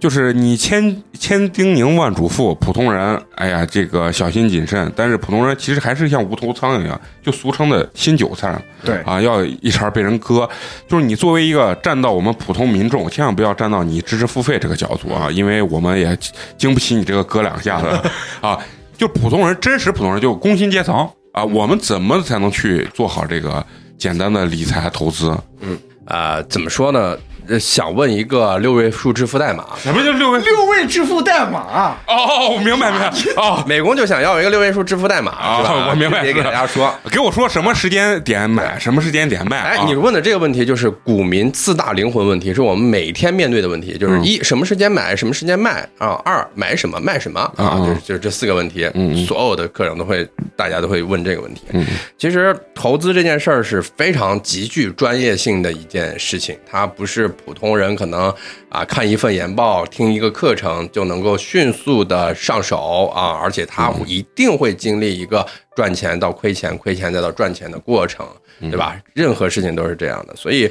[0.00, 10.48] 就是你千千叮咛万嘱咐，普通人哎呀这个小心谨慎，但是普通人其实还是像无头苍蝇一样，就俗称的新韭菜对啊，要一茬被人割。
[10.86, 16.16] 就是你作为一个站到我们普通民众，千万不要站到你知识付费这个角度啊，因为我们也
[16.56, 18.58] 经不起你这个割两下的 啊。
[18.96, 23.64] 就普通人，真实普通人，就工薪阶层啊，我们怎么才能去做好这个
[23.96, 25.36] 简单的理财投资？
[25.60, 27.16] 嗯啊，怎么说呢？
[27.48, 30.40] 呃想问一个六位数支付代码，什么叫六位？
[30.40, 33.64] 六位支付代码，哦，我明白明白 哦。
[33.66, 35.88] 美工就想要一个六位数支付代码，啊是吧？
[35.90, 36.94] 我明白也给大家说。
[37.10, 39.58] 给我说什么时间点买，什么时间点卖？
[39.58, 46.20] 哎，啊你问的这个问题就是股民四大灵魂问题，是我们每天面对的问题，就是嗯一什么时间买，什么时间卖啊？
[46.24, 47.78] 二买什么卖什么啊？
[47.86, 48.86] 就是就是这四个问题
[49.26, 50.26] 所有的课程都会，
[50.56, 51.62] 大家都会问这个问题。
[51.72, 51.84] 嗯
[52.18, 58.32] 其实投资这件事儿是非常极具专业性的一件事情，它不是普通人可能
[58.68, 68.26] 啊看一份研报、听一个课程就能够迅速的上手啊，而且他一定会经历一个赚钱到亏钱、亏钱再到赚钱的过程，
[68.60, 68.96] 对吧？
[69.14, 70.70] 任何事情都是这样的，所以。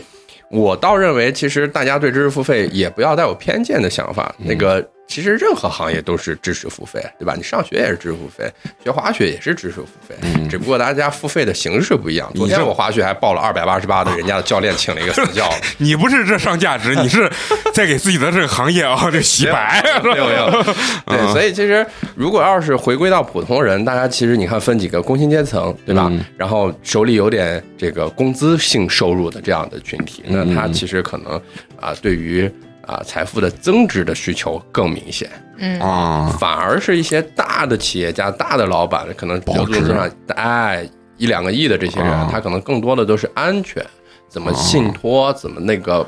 [0.49, 4.33] 我倒认为，其实大家对知识付费也不要带有偏见的想法。
[4.37, 7.33] 那个，其实任何行业都是知识付费，对吧？
[7.35, 8.51] 你上学也是知识付费，
[8.83, 10.15] 学滑雪也是知识付费，
[10.49, 12.29] 只不过大家付费的形式不一样。
[12.35, 17.31] 昨天我滑雪还报了二百八十八的人家的教练请了一个私教， 你不是这上价值， 你是
[17.73, 19.81] 在给自己的这个行业啊 这洗白。
[20.03, 20.63] 没有没有，
[21.05, 21.85] 对，所以其实
[22.15, 26.07] 如果要是回归到普通人，大家其实你看分几个工薪阶层，对吧？
[26.11, 31.41] 嗯然后手里有点这个工资性收入的这样的群体，那他其实可能
[31.79, 32.51] 啊，对于
[32.87, 35.29] 啊财富的增值的需求更明显。
[35.59, 43.85] 嗯啊，反而是一些大的企业家、大的老板，可能保值流动上哎一两个亿的这些人，啊他可能更多的都是安全，
[44.27, 46.03] 怎么信托，怎么那个。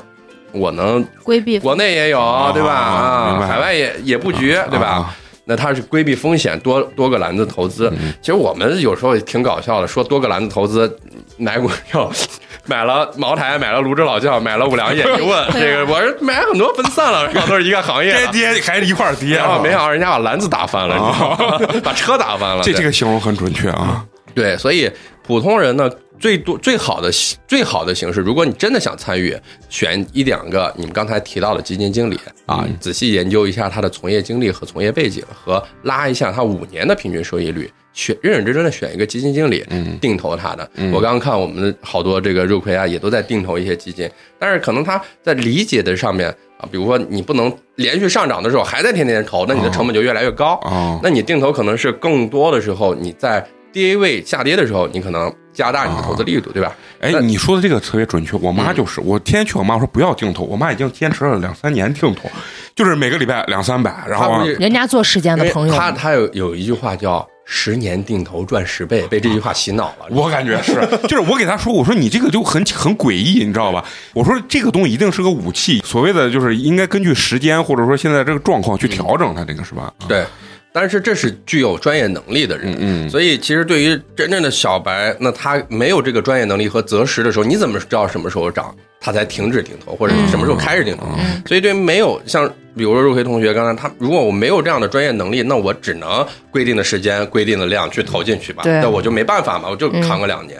[0.52, 2.18] 我能规避国内也有，
[2.52, 2.72] 对吧？
[2.72, 5.14] 啊，海外也也布局，对吧？
[5.40, 7.90] 啊那他是规避风险，多多个篮子投资。
[7.98, 10.96] 嗯其实我们有时候也挺搞笑的，说多个篮子投资，
[11.38, 12.10] 买股票，
[12.66, 15.02] 买了茅台，买了泸州老窖，买了五粮液。
[15.02, 18.26] 一问 这个，我是买很多分散了，然后都是一个行业的。
[18.26, 21.80] 该 跌还是一块儿跌啊然后没想到人家把篮子打翻了？
[21.82, 22.62] 把车打翻了。
[22.62, 24.04] 这这个形容很准确啊。
[24.34, 24.88] 对，所以
[25.26, 25.90] 普通人呢，
[26.20, 27.10] 最多最好的
[27.48, 29.34] 最好的形式，如果你真的想参与，
[29.70, 39.64] 选一两个你们刚才提到的基金经理啊，仔细研究一下他的从业经历和从业背景，和拉一下他五年的平均收益率，选认认真真的选一个基金经理，
[40.00, 40.70] 定投他的。
[40.92, 46.28] 我刚刚看我们的好多这个肉葵啊，也都在定投一些基金，但是可能他在理解的上面
[46.58, 50.60] 啊，比如说你不能连续上涨的时候还在天天投，那你的成本就越来越高。
[50.64, 56.74] 哦那你定投可能是更多的时候，你在低位下跌的时候，你可能加大你的投资力度，对吧？
[57.00, 62.28] 哎，你说的这个特别准确，我妈就是，我天天劝我妈说不要定投，我妈已经坚持了两三年定投，
[62.74, 70.06] 就是每个礼拜两三百，然后人家做时间的朋友，他他有有一句话叫“十年定投赚十倍”，被这句话洗脑了。
[70.10, 70.74] 我感觉是，
[71.08, 73.84] 就是我给他说，我说你这个就很很诡异，你知道吧？
[74.12, 79.92] 我说这个东西一定是个武器，所谓的就是应该根据时间或者说现在这个状况去调整它，这个是吧？
[80.06, 80.24] 对，
[80.72, 91.06] 但是这是具有专业能力的人，所以其实对于真正的小白，那他没有这个专业能力和择时的时候，你怎么知道什么时候涨，他才停止定投，或者什么时候开始定投？
[91.46, 98.74] 所以对于没有像比如说肉葵同学刚才他，如果我没有这样的专业能力，那我只能规定的时间、规定的量去投进去吧，对。
[98.74, 100.58] 那我就没办法嘛，我就扛个两年。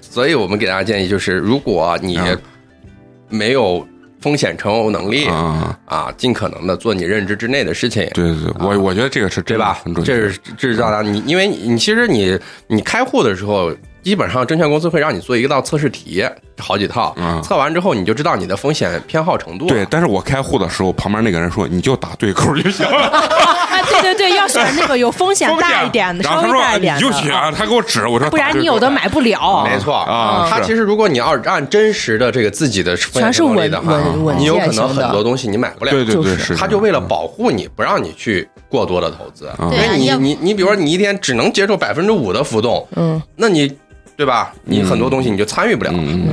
[0.00, 2.38] 所以我们给大家建议就是，如果你嗯。
[3.28, 3.88] 没有
[4.22, 8.08] 风险承受能力啊，啊，尽可能的做你认知之内的事情。
[8.14, 9.78] 对对对，我我觉得这个是对吧？
[10.04, 12.38] 这是这是大家你，因为你你其实你
[12.68, 13.70] 你开户的时候，
[14.02, 16.24] 基本上证券公司会让你做一道测试题，
[16.58, 17.42] 好几套，嗯。
[17.42, 19.66] 测完之后你就知道你的风险偏好程度。
[19.66, 19.86] 对。
[19.90, 23.66] 但是我开户的时候，旁边那个人说你就打对口就行了，啊，
[24.02, 29.64] 对对对，要选那个有风险大一点的， 稍微大一点的，你就选，他给我指，我说不然你有的买不了。
[29.64, 35.90] 没错啊他其实如果你要按真实的这个自己的风险全是力的话稳稳稳你有可能很多东西你买不了。
[35.90, 43.76] 对对对，他就为了保护你，不让你去过多的投资，因为你你你比如说你一天只能接受百分之五的浮动，嗯，那你
[44.22, 44.52] 对吧？
[44.64, 46.30] 你很多东西你就参与不了，嗯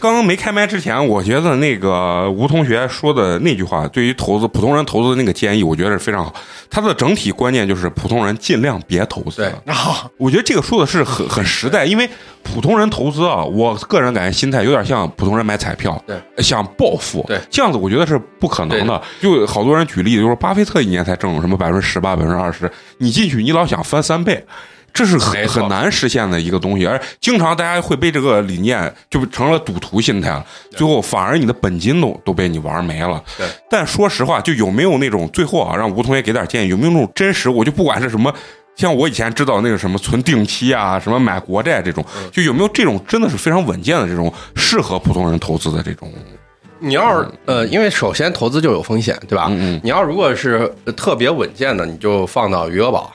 [0.00, 6.34] 刚刚没开麦之前，我觉得那个吴同学说的那句话，对于投资普通人投资的那个建议，我觉得是非常好。
[6.68, 9.36] 他的整体观念就是普通人尽量别投资。
[9.36, 12.10] 对啊， 我觉得这个说的是很很实在，因为
[12.42, 19.00] 普通人投资啊，我个人感觉心态有点像普通人买彩票，对，想暴富，对这样子我觉得是不可能的。
[19.20, 22.68] 就好多人举例子，就是巴菲特一年才挣什么百分之十八、百分之二十，
[22.98, 24.44] 你进去你老想翻三倍。
[24.92, 33.22] 这是很很难实现的一个东西，而经常大家会被这个理念就成了赌徒心态了，最后反而你的本金都都被你玩没了。
[33.36, 37.48] 对，但说实话，就有没有那种最后啊，让吴同学给点建议，有没有那种真实？
[37.48, 38.32] 我就不管是什么，
[38.76, 46.12] 像我以前知道那个什么存定期啊，什么买国债这种，嗯就有没有这种真的是非常稳健的这种适合普通人投资的这种？
[46.84, 49.46] 你要是呃，因为首先投资就有风险，对吧？
[49.48, 53.12] 嗯嗯你要如果是特别稳健的，你就放到余额宝，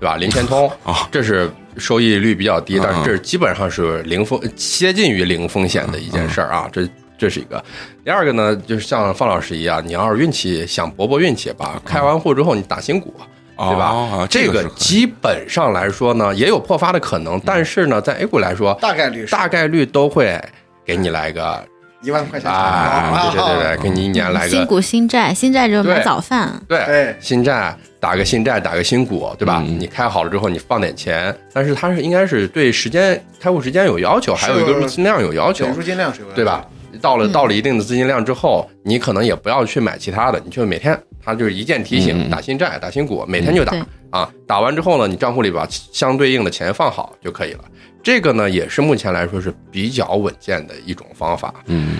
[0.00, 0.16] 对吧？
[0.16, 6.68] 零钱通啊， 这是收益率比较低，嗯但是这基本上是零风，接近于零风险的一件事儿啊。
[6.72, 7.62] 这这是一个。
[8.02, 13.14] 第二个呢，就是像方老师一样，你要是运气想搏搏运气吧，开完户之后你打新股。
[13.62, 13.90] 对吧？
[13.90, 20.40] 哦这个基本上来说呢，也有破发的可能，但是呢，在 A 股来说，大概率大概率都会
[20.82, 21.62] 给你来个
[22.02, 26.50] 一万块钱啊，对对对对， 给你一年来个新股新债，新债就是买早饭。
[26.68, 29.62] 对对新债打个新债，打个新股，对吧？
[29.66, 36.64] 嗯你开好了之后，你放点钱，但是它是应该是对时间开户时间有要求，还有一个入金量有要求对，入金量是有的对吧？？
[37.00, 43.72] 到了嗯到了一定的资金量之后，你可能也不要去买其他的，你就每天它就是一键提嗯醒打新债、打新股，每天就打
[44.10, 44.28] 啊。
[44.46, 47.60] 打完之后呢，你账户里把相对应的钱放好就可以了。
[48.02, 51.98] 这个呢，也是目前来说是比较稳健的一种方法嗯，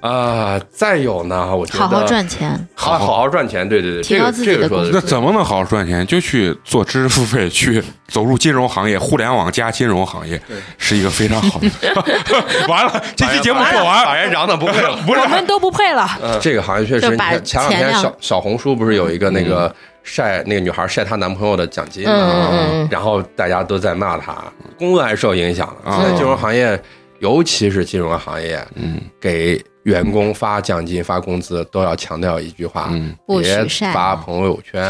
[0.00, 0.60] 啊。
[0.70, 6.06] 再有呢，我觉得好好赚钱，好好好赚钱，对对对，提高这个自己的工这个说的那怎么能好好赚钱？
[6.06, 11.68] 就去做知识付费，去走入金融行业，互联网加金融行业对是一个非常好的。
[12.68, 14.96] 完了，这期节目做法完，院长的不配了。
[15.06, 16.08] 不是我们都不配了。
[16.40, 19.74] 这个行业确实，前两天小小红书不是有一个那个
[20.04, 22.30] 晒那个女孩晒她男朋友的奖金嗯？
[22.30, 24.36] 嗯嗯然后大家都在骂她，
[24.78, 26.80] 公安受影响现在金融行业，
[27.18, 34.82] 尤其是金融行业，嗯给员工发奖金、发工资都要强调一句话：嗯，别发朋友圈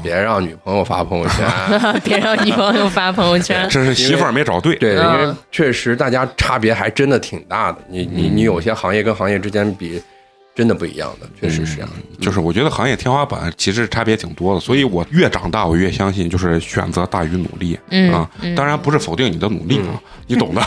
[0.00, 2.00] 别让女朋友发朋友圈。
[2.04, 3.66] 别让女朋友发朋友圈。
[3.70, 4.76] 这是媳妇儿没找对。
[4.76, 7.78] 对，因嗯为确实大家差别还真的挺大的。
[7.88, 10.00] 你你你有些行业跟行业之间比，
[10.54, 12.24] 真的不一样的，确实是这样的。
[12.24, 18.28] 就是我觉得行业天花板其实差别挺多的，所以我越长大，我越相信就是选择大于努力嗯啊。
[18.54, 20.60] 当然不是否定你的努力啊，你懂的。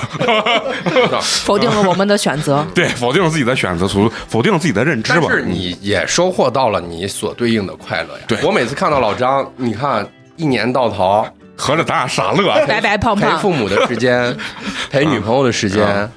[1.22, 2.66] 否定了我们的选择。
[2.74, 5.28] 对，否定了自己的选择，否否定自己的认知吧。
[5.30, 8.24] 但是你也收获到了你所对应的快乐呀。
[8.28, 11.26] 对我每次看到老张，你看一年到头
[11.56, 14.36] 合着咱俩傻乐，白白胖胖陪胖，父母的时间，
[14.90, 16.10] 陪女朋友的时间啊，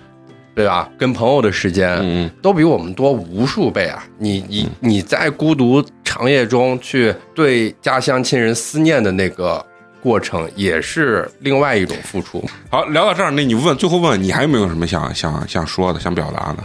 [0.59, 0.91] 对吧？
[0.99, 4.05] 跟朋友的时间，嗯，都比我们多无数倍啊！
[4.19, 9.65] 你你你在孤独长夜中去对家乡亲人思念的那个
[10.03, 12.45] 过程，也是另外一种付出。
[12.71, 16.65] 好，聊到这儿，那你问最后问你还有没有什么想想想说的、想表达的？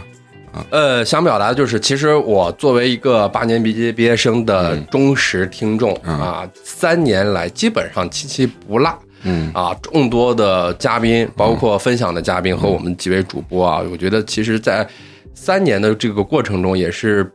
[0.70, 8.92] 呃，想表达的就是，其实我作为一个八年毕业毕业生的忠实听众、嗯啊，三年来基本上期期不落。
[9.24, 14.86] 嗯啊，众多的嘉宾，包括分享的嘉宾和我们几位主播啊，我觉得其实，在
[15.34, 17.28] 三年的这个过程中，也是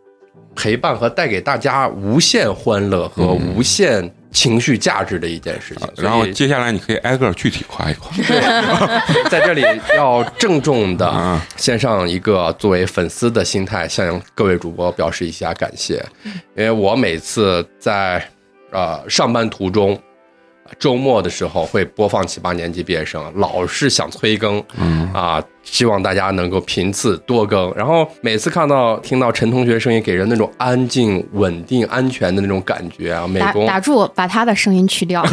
[0.55, 5.87] 陪伴和带给大家无限欢乐和无限情绪价值的一件事情。
[5.87, 8.15] 嗯然后接下来你可以挨个具体夸一夸。
[9.29, 9.63] 在这里
[9.95, 16.03] 要郑重的嗯 献上一个作为粉丝的心态，向各位主播表示一下感谢，
[16.55, 18.23] 因为我每次在
[18.71, 19.99] 呃上班途中。
[20.77, 25.11] 周末的时候会播放七八年级毕业生，老是想催更，嗯。
[25.13, 27.73] 啊，希望大家能够频次多更。
[27.75, 35.25] 然后每次看到听到陈同学声音，给人那种安静、稳定、安全的那种感觉啊，美工打住，把他的声音去掉。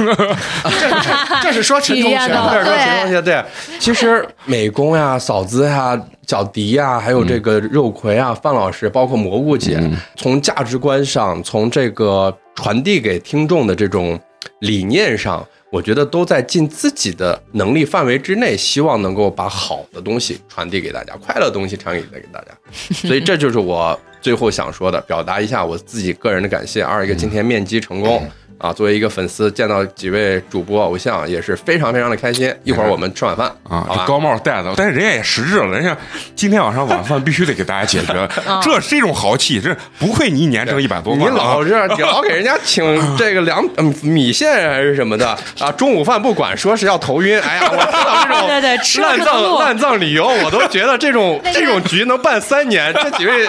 [1.43, 3.45] 这是说 陈同学体验到的，这是说陈同学对，
[3.79, 9.81] 其实美工呀、嫂子呀、小迪呀，还有这个肉葵啊、范老师，包括蘑菇姐，
[10.17, 14.19] 从价值观上，从这个传递给听众的这种
[14.61, 22.49] 理念上，我觉得都在尽自己的能力范围之内，希望能够把好的东西传递给大家，快乐的东西传递给大家。
[22.95, 26.83] 所以这就是我最后想说的，表达一下我自己个人的感谢。
[26.83, 28.29] 二一个今天面基成功。
[28.59, 32.53] 啊，作为一个粉丝，见到几位主播偶像也是非常非常的开心。
[32.65, 33.87] 一会儿我们吃晚饭啊？
[33.89, 35.97] 这高帽戴的，但是人家也实质了，人家
[36.35, 38.29] 今天晚上晚饭必须得给大家解决，
[38.63, 45.29] 这是一种豪气，这不愧你一年挣一百多你万啊，老是你老给人家请这个凉嗯米线还是什么的
[45.61, 47.39] 啊，中午饭不管，说是要头晕。
[47.41, 53.47] 哎呀，我听到这种 对对吃烂葬烂葬理由，我都觉得这种这种局能办三年，这几位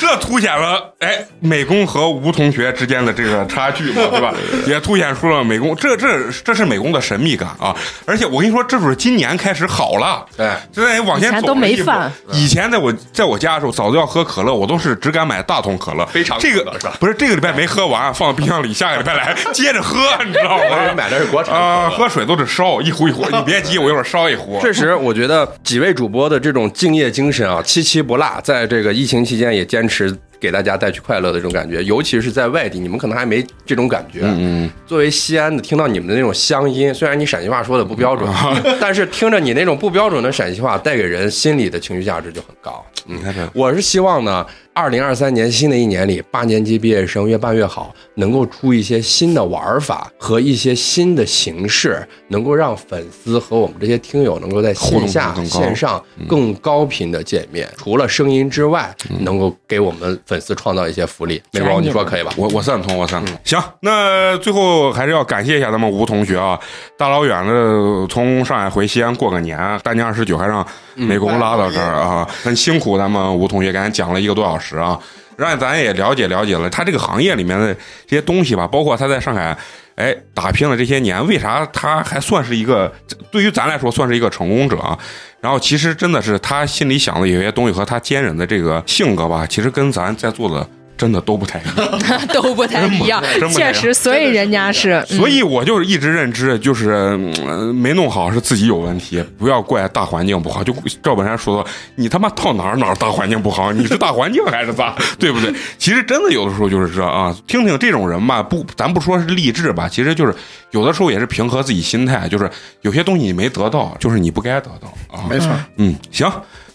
[0.00, 4.34] 这凸显了哎美工和吴同学之间的这个差距嘛，对吧？
[4.66, 7.74] 也凸显出了美工，这这这是美工的神秘感啊！
[8.04, 12.12] 而且我跟你说，这就是今年开始好了，对就在往前以前都走了一步没饭。
[12.32, 16.64] 以前在我在我家的时候，嫂子要喝可乐，我都是只敢买大桶可乐，非常这个
[16.98, 20.82] 不是这个礼拜没喝完，放冰箱里，下个礼拜来接着喝，你知道我吗？
[20.84, 24.58] 人买的是国产啊，喝水都是烧一壶一壶， 你别急，我一会儿烧一壶。
[24.60, 34.22] 确实，我觉得几位主播的这种敬业精神啊，七七不落，在这个疫情期间也坚持给大家带去快乐的这种感觉，尤其是在外地，你们可能还没这种感觉。
[34.24, 38.28] 嗯，作为西安的，听到你们的那种乡音，虽然你陕西话说的不标准，
[38.80, 42.84] 但是听着你那种不标准的陕西话，带给人心里的情绪价值就很高。
[43.06, 44.46] 嗯你看这我是希望呢，
[44.80, 57.68] 二零二三年新的一年里，八年级毕业生越办越好，能够出一些新的玩法和一些新的形式，能够让粉丝和我们这些听友能够在线下线上更高频的见面。
[57.76, 61.42] 除了声音之外，能够给我们粉丝创造一些福利。
[61.52, 62.32] 美光，你说可以吧？
[62.38, 63.36] 我我赞同，我赞同。
[63.44, 66.58] 行，那最后还是要感谢一下咱们吴同学啊，
[66.96, 72.96] 大老远的从上海回西安过个年，大年二十九还让美工拉到这儿啊，很辛苦。
[72.96, 74.98] 咱们吴同学给咱讲了一个多小时啊，
[75.36, 77.74] 让咱也了解了解了他这个行业里面的
[78.06, 79.56] 这些东西吧，包括他在上海。
[79.96, 82.90] 哎，打拼了这些年，为啥他还算是一个？
[83.30, 84.98] 对于咱来说，算是一个成功者啊。
[85.42, 90.66] 然后，其实真的是他心里想的有些东西和他坚韧的这个性格吧，其实跟咱在座的
[91.00, 92.28] 真的都不太一样。
[92.34, 100.62] 都不太一样真不，太一样确实，所以人家是，所以我就是一直认知，就是、嗯没弄好是自己有问题，不要怪大环境不好。
[100.62, 104.94] 就赵本山说的，你他妈到哪儿哪儿大环境不好，你是大环境还是咋？
[105.18, 105.50] 对不对？
[105.78, 110.34] 其实真的有的时候就是这啊，听听这种人吧，不，咱不说是励志吧，其实就是
[110.72, 112.50] 有的时候也是平和自己心态，就是
[112.82, 115.24] 有些东西你没得到，就是你不该得到啊。
[115.30, 116.30] 没错，嗯，行，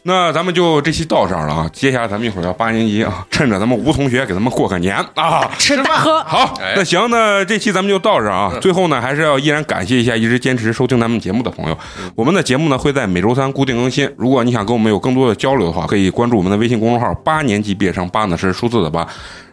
[0.07, 1.69] 那咱们就这期到这儿了啊。
[1.73, 8.53] 接下来咱们一会儿要八年级啊，趁着咱们吴同学给咱们过个年啊，吃大喝，好，那行，那这期咱们就到这儿啊。
[8.61, 11.77] 最后呢，还是要依然感谢一下一直坚持收听咱们节目的朋友。
[12.13, 14.07] 我们的节目呢会在每周三固定更新。
[14.15, 19.07] 如果你想跟我们有更多的交流的话，可以关注我们的微信公众号“八年级毕业生”，八呢是数字的八。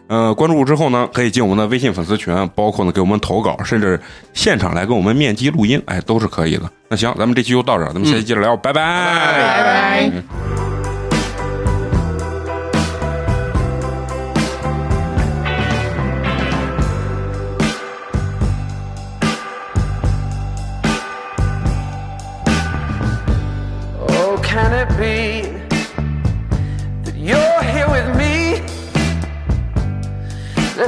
[0.07, 3.99] 呃，关注之后呢，可以进我们的微信粉丝群，包括呢给我们投稿，甚至
[4.33, 6.69] 现场来跟我们面基录音，哎，都是可以的。
[6.89, 10.72] 那行，咱们这期就到这，咱们下期接着聊，拜拜，拜拜。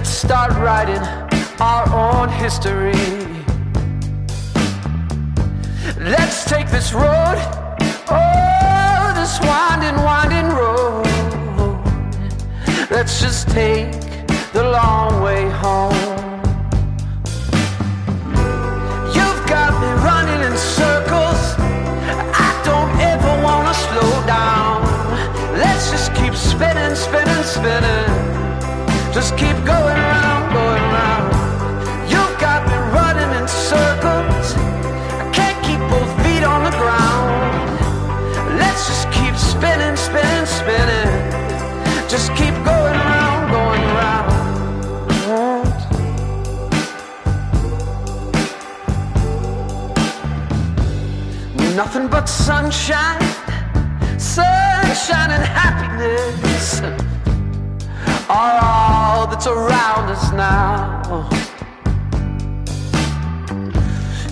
[0.06, 1.02] Let's start writing
[1.60, 2.94] our own history.
[5.98, 7.38] Let's take this road,
[8.12, 11.08] oh, this winding, winding road.
[12.92, 13.94] Let's just take
[14.54, 15.96] the long way home.
[19.10, 21.56] You've got me running in circles.
[22.46, 24.84] I don't ever wanna slow down.
[25.58, 28.35] Let's just keep spinning, spinning, spinning.
[29.16, 31.32] Just keep going round, going round.
[32.12, 34.54] You've got me running in circles.
[35.24, 38.60] I can't keep both feet on the ground.
[38.60, 41.08] Let's just keep spinning, spinning, spinning.
[42.10, 44.34] Just keep going round, going round.
[51.74, 53.22] Nothing but sunshine,
[54.20, 57.15] sunshine and happiness
[58.36, 61.30] are all that's around us now.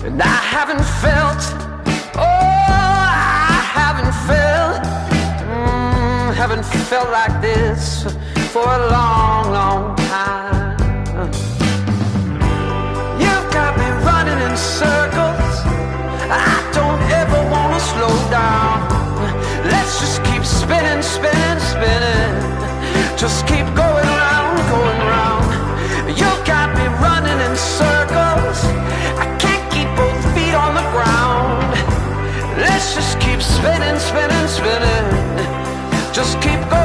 [0.04, 1.42] And I haven't felt,
[2.14, 4.82] oh, I haven't felt,
[5.48, 8.04] mm, haven't felt like this
[8.52, 10.76] for a long, long time.
[13.22, 15.54] You've got me running in circles.
[16.28, 18.76] I don't ever wanna slow down.
[19.72, 22.43] Let's just keep spinning, spinning, spinning
[23.24, 25.48] just keep going round, going round.
[26.08, 28.60] You got me running in circles.
[29.16, 31.72] I can't keep both feet on the ground.
[32.58, 36.12] Let's just keep spinning, spinning, spinning.
[36.12, 36.83] Just keep going.